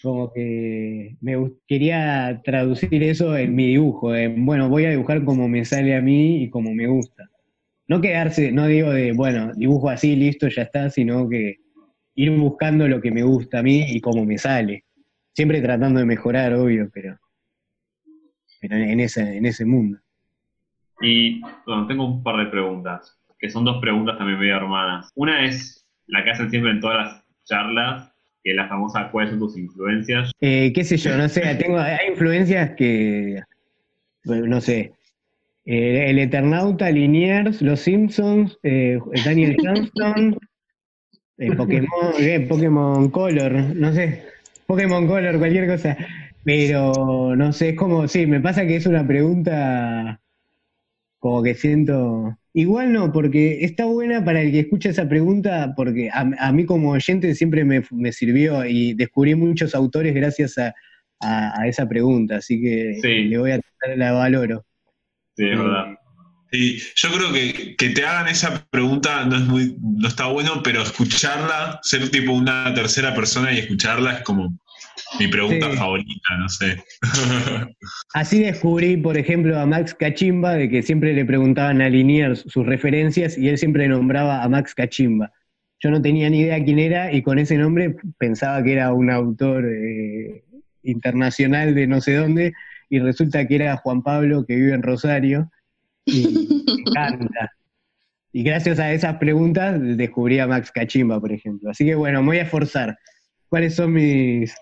[0.02, 4.12] como que me quería traducir eso en mi dibujo.
[4.36, 7.28] bueno, voy a dibujar como me sale a mí y como me gusta.
[7.88, 11.56] No quedarse, no digo de, bueno, dibujo así, listo, ya está, sino que
[12.14, 14.84] ir buscando lo que me gusta a mí y como me sale.
[15.32, 17.18] Siempre tratando de mejorar, obvio, pero,
[18.60, 19.98] en, ese, en ese mundo.
[21.00, 25.10] Y bueno, tengo un par de preguntas, que son dos preguntas también medio hermanas.
[25.14, 28.12] Una es la que hacen siempre en todas las charlas,
[28.42, 30.32] que la famosa ¿cuáles son tus influencias?
[30.40, 33.40] Eh, qué sé yo, no sé, tengo, hay influencias que,
[34.24, 34.92] no sé,
[35.64, 40.38] eh, el Eternauta, Liniers, Los Simpsons, eh, Daniel Johnston,
[41.56, 44.24] Pokémon, Pokémon Color, no sé,
[44.66, 45.96] Pokémon Color, cualquier cosa.
[46.42, 50.20] Pero no sé, es como, sí, me pasa que es una pregunta
[51.18, 56.10] como que siento, Igual no, porque está buena para el que escucha esa pregunta, porque
[56.12, 60.74] a, mí como oyente siempre me, sirvió y descubrí muchos autores gracias a,
[61.66, 64.64] esa pregunta, así que le voy a tratar la valoro.
[65.36, 65.96] Sí, es verdad.
[66.50, 70.62] Sí, yo creo que, que te hagan esa pregunta no es muy, no está bueno,
[70.64, 74.58] pero escucharla, ser tipo una tercera persona y escucharla es como
[75.18, 76.82] mi pregunta favorita, no sé.
[78.14, 82.66] Así descubrí, por ejemplo, a Max Cachimba, de que siempre le preguntaban a Liniers sus
[82.66, 85.32] referencias y él siempre nombraba a Max Cachimba.
[85.82, 89.10] Yo no tenía ni idea quién era y con ese nombre pensaba que era un
[89.10, 90.44] autor eh,
[90.82, 92.52] internacional de no sé dónde
[92.90, 95.50] y resulta que era Juan Pablo que vive en Rosario
[96.04, 97.52] y me encanta.
[98.32, 101.70] Y gracias a esas preguntas descubrí a Max Cachimba, por ejemplo.
[101.70, 102.96] Así que bueno, me voy a esforzar.
[103.50, 104.54] ¿Cuáles son mis,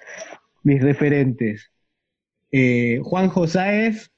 [0.62, 1.70] mis referentes.
[2.53, 4.11] Eh, Juan Josáez,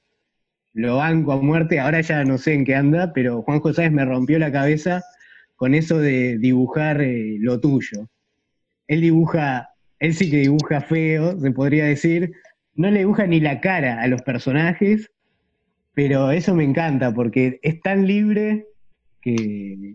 [0.73, 4.05] lo banco a muerte, ahora ya no sé en qué anda, pero Juan Josáez me
[4.05, 5.01] rompió la cabeza
[5.55, 8.09] con eso de dibujar eh, lo tuyo.
[8.87, 9.69] Él dibuja,
[9.99, 12.33] él sí que dibuja feo, se podría decir,
[12.75, 15.11] no le dibuja ni la cara a los personajes,
[15.93, 18.65] pero eso me encanta porque es tan libre
[19.21, 19.93] que,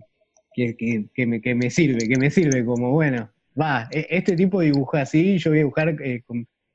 [0.54, 3.30] que, me, que me sirve, que me sirve como, bueno,
[3.60, 6.22] va, e, este tipo dibuja así, yo voy a dibujar eh,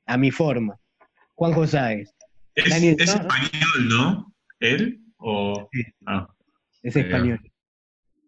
[0.06, 0.76] a mi forma.
[1.34, 2.04] Juan José
[2.54, 4.34] Es, español, ¿no?
[4.60, 5.00] ¿Él?
[5.16, 5.68] O...
[6.06, 6.28] Ah,
[6.82, 7.40] es español.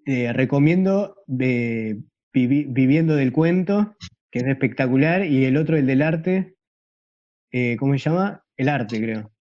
[0.06, 1.16] recomiendo
[2.34, 3.96] Viviendo del Cuento,
[4.32, 6.56] que es espectacular, y el otro, el del arte,
[7.52, 8.44] eh, ¿cómo se llama?
[8.56, 9.32] El arte, creo.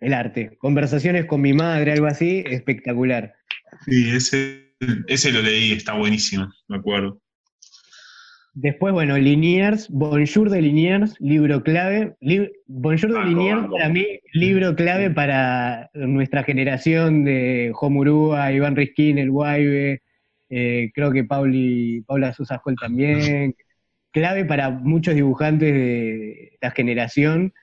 [0.00, 0.56] El arte.
[0.58, 3.36] Conversaciones con mi madre, algo así, espectacular.
[3.84, 4.74] Sí, ese,
[5.06, 7.22] ese lo leí, está buenísimo, me acuerdo.
[8.60, 12.16] Después, bueno, Liniers, Bonjour de Liniers, libro clave.
[12.66, 19.30] Bonjour de Liniers, para mí, libro clave para nuestra generación de Homurúa, Iván Riskin, El
[19.30, 20.02] Guaybe,
[20.50, 23.54] eh, creo que Pauli, Paula Sosa también.
[24.10, 27.54] Clave para muchos dibujantes de la generación.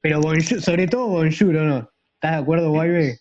[0.00, 0.22] Pero
[0.60, 1.90] sobre todo Bonjour, ¿o no?
[2.14, 3.18] ¿Estás de acuerdo, Guaybe?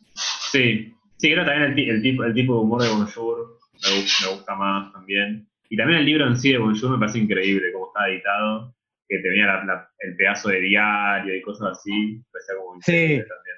[0.49, 4.94] Sí, sí, creo también el, tipo, el tipo de humor de Bonjour me gusta más
[4.94, 5.45] también.
[5.70, 8.76] Y también el libro en sí de Bonjour me parece increíble, como está editado,
[9.08, 13.24] que tenía el pedazo de diario y cosas así, parecía como sí.
[13.28, 13.58] también.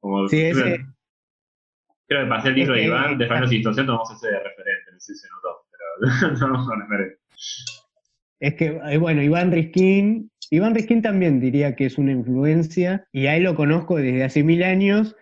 [0.00, 0.86] Como, sí, ese...
[2.06, 5.00] Creo que pasé el libro de Iván, de Final Situación, tomamos ese de referente, no
[5.00, 7.18] sé si se notó, pero no, no referente.
[8.40, 13.26] Es que, eh, bueno, Iván Riskin, Iván Riskin también diría que es una influencia, y
[13.26, 15.16] a él lo conozco desde hace mil años,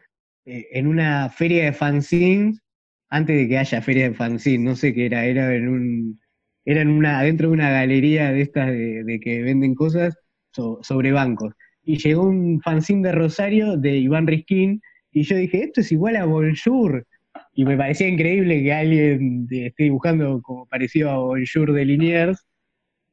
[0.45, 2.63] eh, en una feria de fanzines,
[3.09, 6.21] antes de que haya feria de fanzines, no sé qué era, era en un,
[6.67, 10.19] eran una, dentro de una galería de estas de, que venden cosas
[10.51, 11.55] sobre bancos.
[11.85, 14.83] Y llegó un fanzine de Rosario de Iván Riskin,
[15.13, 17.07] y yo dije, esto es igual a Bonjour.
[17.55, 22.45] Y me parecía increíble que alguien esté dibujando como parecido a Bonjour de Liniers,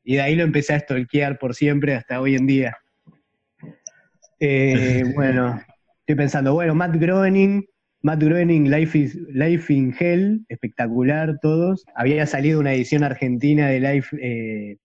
[0.03, 2.77] y de ahí lo empecé a stalkear por siempre hasta hoy en día.
[4.39, 5.61] Eh, bueno,
[5.99, 7.63] estoy pensando, bueno, Matt Groening,
[8.05, 11.85] Matt Groening, Life, in Hell, espectacular todos.
[11.95, 14.77] Había salido una edición argentina de Life, eh,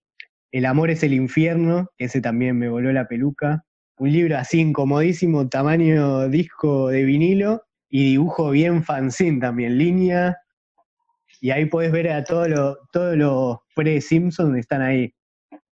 [0.53, 3.65] El amor es el infierno, ese también me voló la peluca.
[3.97, 10.37] Un libro así incomodísimo, tamaño disco de vinilo y dibujo bien fanzine también, línea.
[11.41, 15.13] Y ahí podés ver a todos los todos los pre-Simpsons están ahí.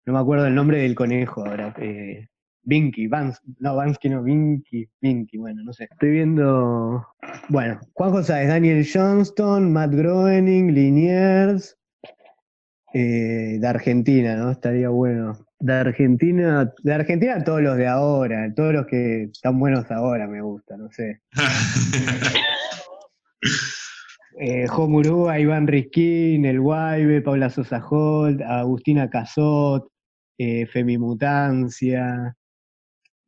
[0.05, 1.75] No me acuerdo el nombre del conejo ahora.
[1.79, 2.29] Eh,
[2.63, 5.89] Vinky, Vans, no, Vansky no, Vinky, Vinky, bueno, no sé.
[5.91, 7.07] Estoy viendo,
[7.49, 11.77] bueno, Juan Sáez, Daniel Johnston, Matt Groening, Liniers,
[12.93, 14.51] eh, de Argentina, ¿no?
[14.51, 15.39] Estaría bueno.
[15.59, 20.41] De Argentina, de Argentina todos los de ahora, todos los que están buenos ahora me
[20.41, 21.21] gusta, no sé.
[24.41, 24.67] eh,
[25.39, 29.87] Iván Riskin, El Guaybe, Paula Sosa Holt, Agustina Cazot,
[30.39, 32.35] eh, Femimutancia.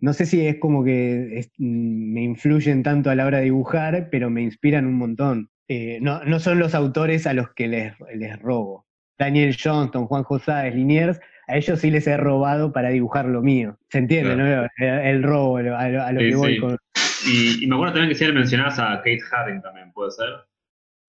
[0.03, 4.09] No sé si es como que mm, me influyen tanto a la hora de dibujar,
[4.11, 5.49] pero me inspiran un montón.
[5.69, 8.85] Eh, no, no, son los autores a los que les, les robo.
[9.16, 13.79] Daniel Johnston, Juan José Liniers, a ellos sí les he robado para dibujar lo mío.
[13.91, 14.69] ¿Se entiende, no?
[14.79, 16.77] El, robo, a, lo que voy con.
[17.24, 20.29] Y, me acuerdo también que si mencionabas a Kate Haring también, ¿puede ser?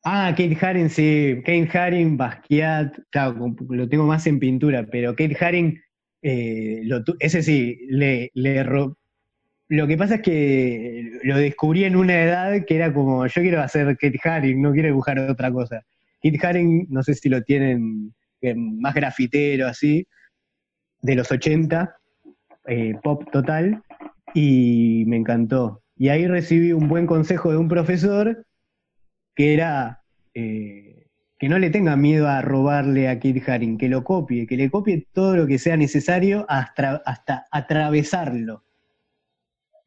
[0.04, 1.42] Ah, Kate Haring, sí.
[1.44, 5.82] Kate Haring, Basquiat, claro, lo tengo más en pintura, pero Kate Haring,
[6.24, 6.82] eh,
[7.20, 8.32] ese sí, le,
[9.68, 13.62] Lo que pasa es que lo descubrí en una edad que era como, yo quiero
[13.62, 15.84] hacer Kate Haring, no quiero dibujar otra cosa.
[16.22, 20.08] Kit Haring, no sé si lo tienen eh, más grafitero así,
[21.02, 21.94] de los 80,
[22.68, 23.84] eh, pop total,
[24.34, 25.84] y me encantó.
[25.98, 28.46] Y ahí recibí un buen consejo de un profesor
[29.36, 30.02] que era
[31.44, 34.72] que no le tenga miedo a robarle a Kit Haring, que lo copie, que le
[34.72, 37.04] copie todo lo que sea necesario hasta,
[37.52, 38.64] atravesarlo.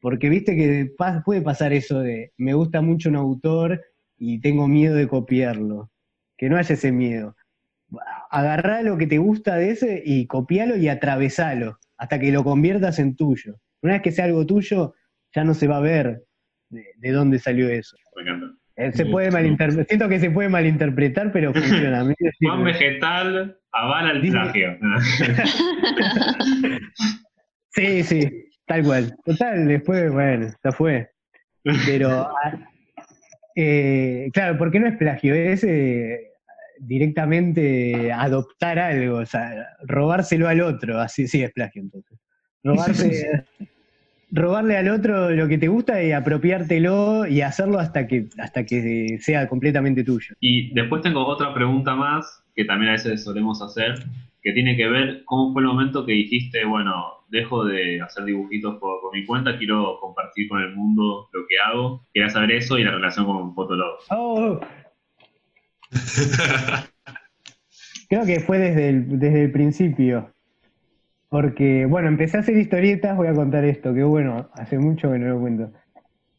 [0.02, 0.92] Porque viste que
[1.24, 3.80] puede pasar eso de me gusta mucho un autor
[4.18, 5.90] y tengo miedo de copiarlo
[6.36, 7.34] que no haya ese miedo.
[8.30, 12.98] Agarrá lo que te gusta de ese y copialo y atravesalo hasta que lo conviertas
[12.98, 13.62] en tuyo.
[13.80, 14.92] Una vez que sea algo tuyo,
[15.34, 16.22] ya no se va a ver
[16.68, 17.96] de, dónde salió eso.
[17.96, 18.30] Eh,
[18.92, 22.06] se puede malinterpretar, siento que se puede malinterpretar, pero funciona.
[22.40, 24.78] Juan Vegetal avala el plagio.
[27.70, 29.16] sí, sí, tal cual.
[29.24, 31.10] Total, después, bueno, ya fue.
[31.86, 32.10] Pero
[32.44, 32.58] ah,
[33.54, 36.32] eh, claro, porque no es plagio, es eh,
[36.78, 42.18] directamente adoptar algo, o sea, robárselo al otro, así sí es plagio entonces.
[44.30, 49.18] Robarle al otro lo que te gusta y apropiártelo y hacerlo hasta que, hasta que
[49.20, 50.34] sea completamente tuyo.
[50.40, 53.94] Y después tengo otra pregunta más que también a veces solemos hacer,
[54.42, 58.76] que tiene que ver cómo fue el momento que dijiste, bueno, dejo de hacer dibujitos
[58.78, 62.06] por, mi cuenta, quiero compartir con el mundo lo que hago.
[62.12, 63.98] Quería saber eso y la relación con Fotolog.
[64.10, 64.60] Oh.
[68.08, 70.32] Creo que fue desde el, desde el principio.
[71.28, 75.18] Porque, bueno, empecé a hacer historietas, voy a contar esto, que bueno, hace mucho que
[75.18, 75.72] no lo cuento.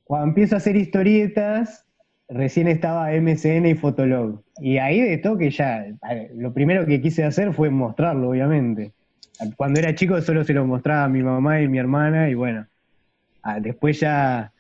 [0.03, 1.85] Cuando empiezo a hacer historietas,
[2.30, 4.41] recién estaba MCN y Fotolog.
[4.59, 5.85] Y ahí de toque ya,
[6.35, 8.93] lo primero que quise hacer fue mostrarlo, obviamente
[9.55, 12.65] cuando era chico solo se lo mostraba a mi mamá y mi hermana y bueno,
[13.61, 14.51] después ya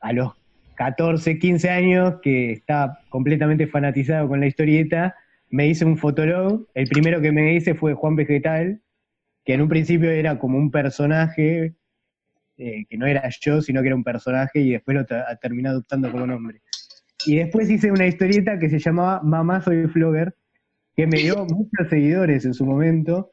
[0.00, 0.32] a los
[0.74, 5.16] 14, 15 años que estaba completamente fanatizado con la historieta,
[5.50, 6.66] me hice un fotolog.
[6.74, 8.80] El primero que me hice fue Juan Vegetal,
[9.48, 11.74] que en un principio era como un personaje,
[12.58, 15.06] eh, que no era yo, sino que era un personaje y después lo
[15.40, 16.60] terminé adoptando como nombre.
[17.24, 20.36] Y después hice una historieta que se llamaba Mamá Soy Flogger,
[20.94, 23.30] que me dio muchos seguidores en su momento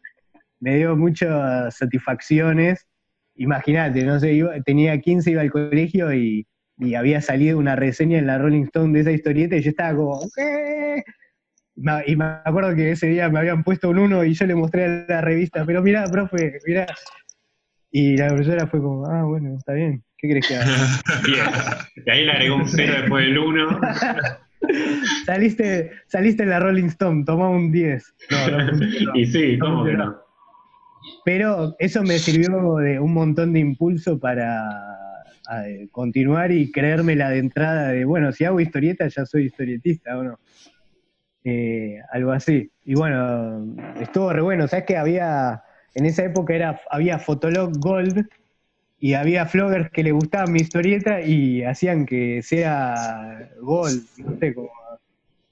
[0.61, 2.87] me dio muchas satisfacciones.
[3.35, 6.47] Imagínate, no sé, tenía 15, iba al colegio y,
[6.95, 10.21] había salido una reseña en la Rolling Stone de esa historieta y yo estaba como,
[10.33, 11.03] ¿qué?
[12.05, 14.85] Y me acuerdo que ese día me habían puesto un uno y yo le mostré
[14.85, 16.87] a la revista, pero mirá, profe, mirá.
[17.91, 20.65] Y la profesora fue como, ah, bueno, está bien, ¿qué crees que haga?
[22.05, 23.79] Y ahí le agregó un cero después del uno.
[25.25, 28.15] saliste, saliste en la Rolling Stone, toma un 10.
[29.15, 30.17] y sí, ¿cómo que no?
[31.23, 34.63] Pero eso me sirvió de un montón de impulso para
[35.91, 40.23] continuar y creerme la de entrada de, bueno, si hago historieta ya soy historietista o
[40.23, 40.39] no.
[41.47, 42.71] Eh, algo así.
[42.83, 44.67] Y bueno, estuvo re bueno.
[44.67, 45.63] ¿Sabes que había,
[45.93, 48.27] en esa época era, había Fotolog Gold
[48.99, 54.03] y había floggers que le gustaban mi historieta y hacían que sea Gold.
[54.17, 54.71] No sé cómo,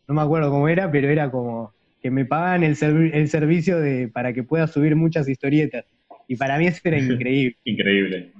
[0.07, 1.72] no me acuerdo cómo era, pero era como
[2.02, 2.76] que me pagan el,
[3.14, 5.86] el servicio de, para que pueda subir muchas historietas.
[6.28, 7.56] Y para mí eso era increíble.
[7.65, 8.32] increíble.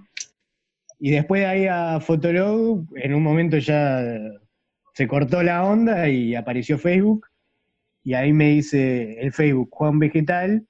[0.99, 4.03] Y después de ahí a Fotolog, en un momento ya
[4.93, 7.27] se cortó la onda y apareció Facebook.
[8.03, 10.67] Y ahí me dice el Facebook Juan Vegetal.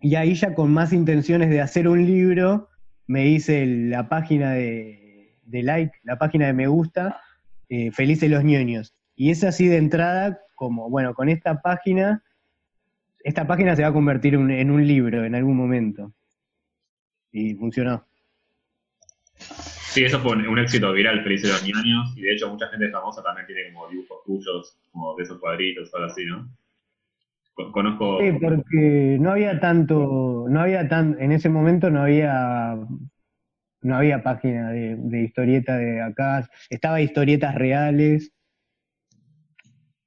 [0.00, 2.68] Y ahí ya con más intenciones de hacer un libro,
[3.06, 7.20] me hice la página de, like, la página de me gusta,
[7.68, 8.94] eh, Felices los ñoños.
[9.14, 12.24] Y es así de entrada, como, bueno, con esta página,
[13.22, 16.12] esta página se va a convertir en un libro en algún momento.
[17.30, 18.04] Y funcionó.
[19.92, 23.22] Sí, eso fue un, éxito viral, Felices los ñoños, y de hecho mucha gente famosa
[23.22, 26.48] también tiene como dibujos tuyos, como de esos cuadritos o algo así, ¿no?
[27.72, 28.18] Conozco.
[28.22, 32.74] Sí, porque no había tanto, no había tan, en ese momento no había,
[33.82, 38.32] no había página de, historieta de acá, estaba historietas reales,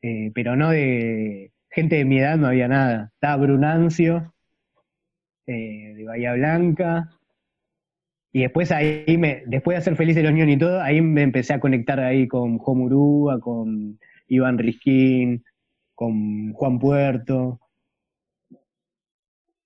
[0.02, 3.12] eh, pero no de gente de mi edad, no había nada.
[3.14, 4.34] Estaba Brunancio,
[5.45, 7.14] eh, de Bahía Blanca,
[8.36, 11.22] y después ahí me, después de hacer Feliz de los Niños y todo, ahí me
[11.22, 13.98] empecé a conectar ahí con Homurúa, con
[14.28, 15.45] Iván Risquín,
[15.94, 17.62] con Juan Puerto,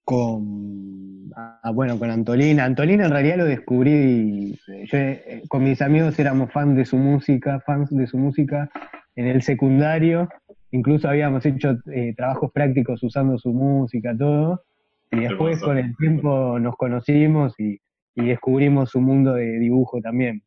[0.03, 2.63] con, ah, bueno, con Antolina.
[2.63, 7.61] Antolina en realidad lo descubrí, yo, eh, con mis amigos éramos fans de su música,
[7.61, 8.69] fans de su música
[9.15, 10.29] en el secundario,
[10.69, 14.61] incluso habíamos hecho eh, trabajos prácticos usando su música, todo,
[15.09, 17.79] y después con el tiempo nos conocimos y,
[18.19, 20.43] y descubrimos su mundo de dibujo también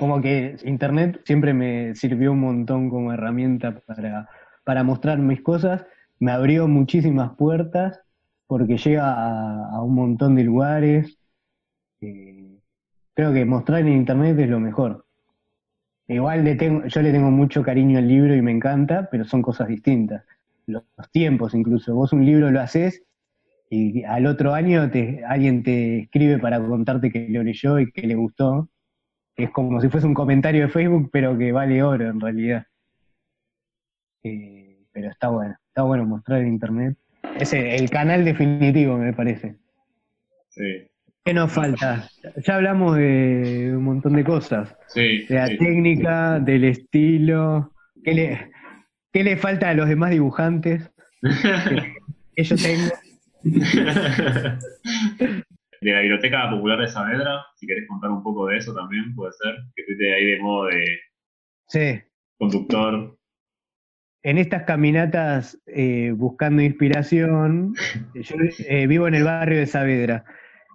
[0.00, 4.30] como que Internet siempre me sirvió un montón como herramienta para,
[4.64, 5.84] para mostrar mis cosas,
[6.18, 8.00] me abrió muchísimas puertas
[8.46, 11.18] porque llega a, un montón de lugares.
[12.00, 12.58] Eh,
[13.12, 15.04] creo que mostrar en Internet es lo mejor.
[16.08, 19.42] Igual le tengo, yo le tengo mucho cariño al libro y me encanta, pero son
[19.42, 20.24] cosas distintas.
[20.64, 20.82] Los,
[21.12, 21.94] tiempos incluso.
[21.94, 23.02] Vos un libro lo haces
[23.70, 28.06] y al otro año te, alguien te escribe para contarte que lo leyó y que
[28.06, 28.68] le gustó
[29.36, 32.66] es como si fuese un comentario de Facebook, pero que vale oro en realidad.
[34.22, 36.96] Eh, pero está bueno, está bueno mostrar en internet.
[37.38, 39.56] Es el, canal definitivo, me parece.
[40.48, 40.88] Sí.
[41.24, 42.08] ¿Qué nos falta?
[42.44, 44.74] Ya hablamos de un montón de cosas.
[44.88, 47.72] Sí, de la técnica, del estilo.
[48.02, 48.50] ¿Qué le,
[49.12, 50.90] ¿Qué le falta a los demás dibujantes
[52.34, 52.90] que yo tengo?
[55.80, 59.32] de la Biblioteca Popular de Saavedra, si querés contar un poco de eso también, puede
[59.32, 62.04] ser, que estuviste ahí de modo de
[62.38, 63.16] conductor.
[64.22, 67.74] En estas caminatas eh, buscando inspiración,
[68.14, 68.36] yo
[68.68, 70.24] eh, vivo en el barrio de Saavedra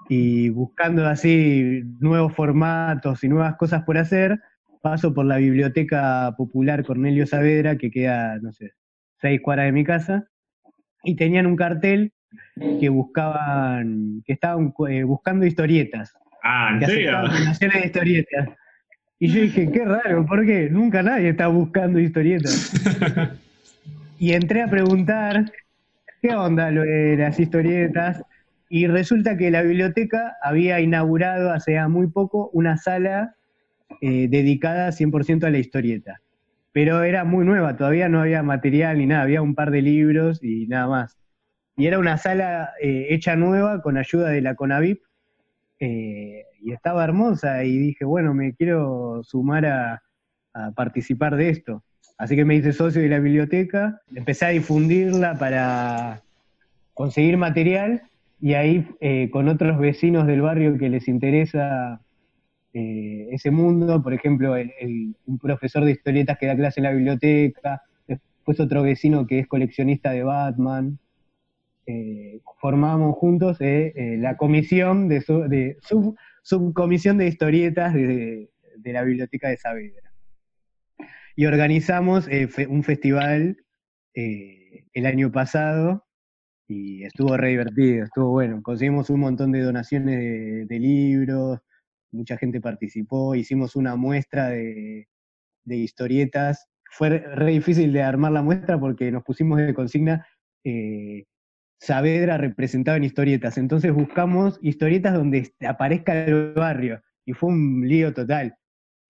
[0.10, 4.40] y buscando así nuevos formatos y nuevas cosas por hacer,
[4.82, 8.72] paso por la Biblioteca Popular Cornelio Saavedra, que queda, no sé,
[9.22, 10.28] seis cuadras de mi casa,
[11.04, 12.15] y tenían un cartel
[12.80, 16.14] que buscaban, que estaban eh, buscando historietas.
[16.44, 17.12] Ah, ¿en serio?
[17.60, 18.49] de historietas.
[19.20, 22.72] Y yo dije, qué raro, porque nunca nadie está buscando historietas.
[24.20, 25.52] y entré a preguntar
[26.22, 28.22] qué onda lo de las historietas.
[28.70, 33.36] Y resulta que la biblioteca había inaugurado hace muy poco una sala
[34.02, 36.22] eh, dedicada 100% a la historieta.
[36.74, 40.44] Pero era muy nueva, todavía no había material ni nada, había un par de libros
[40.44, 41.18] y nada más
[41.77, 45.02] y era una sala eh, hecha nueva con ayuda de la Conavip,
[45.80, 50.02] eh, y estaba hermosa, y dije, bueno, me quiero sumar a,
[50.73, 51.84] participar de esto.
[52.18, 56.23] Así que me hice socio de la biblioteca, empecé a difundirla para
[56.93, 58.03] conseguir material,
[58.39, 61.99] y ahí eh, con otros vecinos del barrio que les interesa
[62.72, 68.60] ese mundo, por ejemplo, un profesor de historietas que da clase en la biblioteca, después
[68.60, 70.99] otro vecino que es coleccionista de Batman,
[71.88, 78.49] eh, formamos juntos eh, eh, la comisión de, su, subcomisión de historietas de,
[78.84, 80.12] la Biblioteca de Saavedra.
[81.36, 82.28] Y organizamos
[82.70, 83.57] un festival
[84.14, 86.06] el año pasado
[86.68, 88.62] y estuvo re divertido, estuvo bueno.
[88.64, 91.60] Conseguimos un montón de donaciones de, libros,
[92.12, 95.07] mucha gente participó, hicimos una muestra de,
[95.66, 96.68] historietas.
[96.90, 100.26] Fue re difícil de armar la muestra porque nos pusimos de consigna
[101.80, 103.57] Saavedra representado en historietas.
[103.57, 107.02] Entonces buscamos historietas donde aparezca el barrio.
[107.26, 108.56] Y fue un lío total.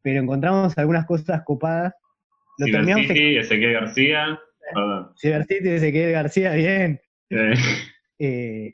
[0.02, 1.94] Pero encontramos algunas cosas copadas.
[2.58, 3.10] Lo terminamos.
[3.10, 4.40] Ezequiel García.
[5.18, 7.00] Cibercity, Ezequiel García, bien.
[8.18, 8.74] Eh,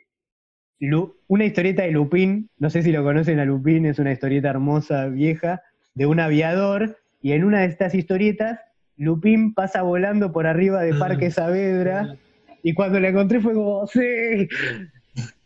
[1.27, 5.07] una historieta de Lupín, no sé si lo conocen a Lupín, es una historieta hermosa,
[5.07, 5.61] vieja,
[5.93, 8.59] de un aviador, y en una de estas historietas,
[8.97, 11.31] Lupín pasa volando por arriba de Parque ah.
[11.31, 12.17] Saavedra
[12.63, 14.47] y cuando la encontré fue como, sí,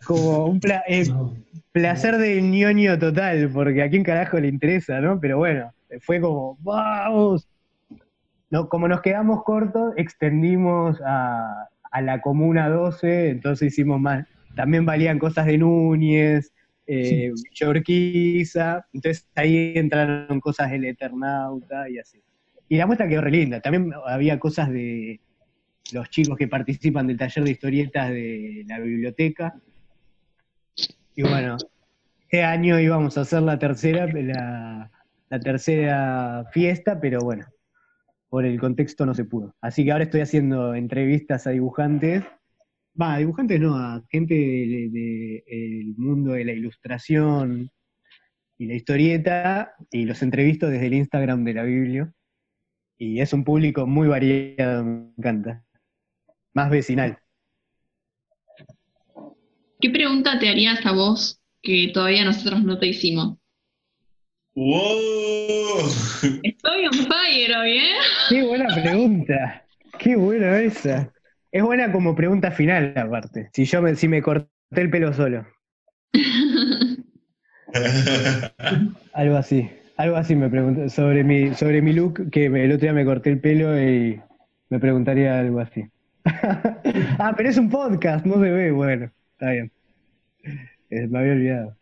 [0.05, 1.05] como un eh,
[1.71, 5.19] placer de ñoño total, porque a quién carajo le interesa, ¿no?
[5.19, 5.71] Pero bueno,
[6.01, 7.47] fue como, vamos.
[8.51, 14.85] No, como nos quedamos cortos, extendimos a, a la Comuna 12, entonces hicimos más, también
[14.85, 16.53] valían cosas de Núñez,
[16.87, 17.31] eh,
[18.93, 22.21] entonces ahí entraron cosas del Eternauta y así.
[22.67, 25.19] Y la muestra quedó re linda, también había cosas de
[25.91, 29.55] los chicos que participan del taller de historietas de la biblioteca.
[31.15, 31.57] Y bueno,
[32.21, 34.91] este año íbamos a hacer la tercera, la,
[35.41, 37.45] tercera fiesta, pero bueno,
[38.29, 39.55] por el contexto no se pudo.
[39.61, 42.23] Así que ahora estoy haciendo entrevistas a dibujantes,
[42.99, 47.69] va, dibujantes no, a gente del mundo de la ilustración
[48.57, 52.11] y la historieta, y los entrevisto desde el Instagram de la Biblia.
[52.97, 55.64] Y es un público muy variado, me encanta.
[56.55, 57.19] Más vecinal.
[59.81, 63.37] ¿Qué pregunta te harías a vos que todavía nosotros no te hicimos?
[64.55, 65.79] ¡Wow!
[66.43, 67.91] Estoy on fire hoy, ¿eh?
[68.29, 69.65] Qué buena pregunta.
[69.99, 71.11] Qué buena esa.
[71.51, 73.49] Es buena como pregunta final, aparte.
[73.51, 75.45] Si yo me, si me corté el pelo solo.
[79.13, 79.69] algo así.
[79.97, 80.87] Algo así me pregunto.
[80.87, 84.21] Sobre mi, sobre mi look, que el otro día me corté el pelo y
[84.69, 85.83] me preguntaría algo así.
[87.19, 88.71] ah, pero es un podcast, no se ve.
[88.71, 89.71] Bueno, está bien.
[90.89, 91.77] Eh, me había olvidado.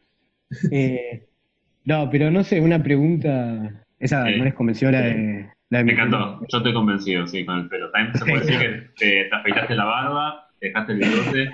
[0.71, 1.25] Eh,
[1.85, 3.83] no, pero no sé, una pregunta.
[3.97, 5.49] Esa no les convenció la de.
[5.71, 7.89] me encantó, yo estoy convencido, sí, con el pelo.
[7.89, 11.51] También se puede decir que te, afeitaste la barba, te dejaste el bigote.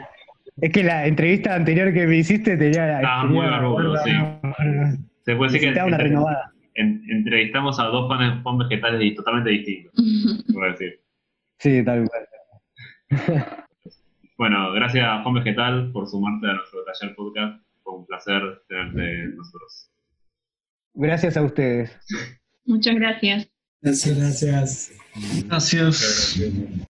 [0.60, 2.98] Es que la entrevista anterior que me hiciste tenía.
[2.98, 4.12] Estaba muy barbudo, sí.
[5.22, 5.82] Se puede decir que.
[5.82, 6.52] una renovada.
[6.76, 9.94] entrevistamos a dos panes vegetales totalmente distintos,
[10.52, 11.00] puedo decir.
[11.60, 12.29] Sí, tal cual.
[14.38, 17.64] Bueno, gracias Juan Vegetal por sumarte a nuestro taller podcast.
[17.84, 19.92] Fue un placer tenerte nosotros.
[20.94, 21.98] Gracias a ustedes.
[22.66, 23.50] Muchas gracias.
[23.82, 24.92] Gracias, gracias.
[25.48, 26.90] Gracias.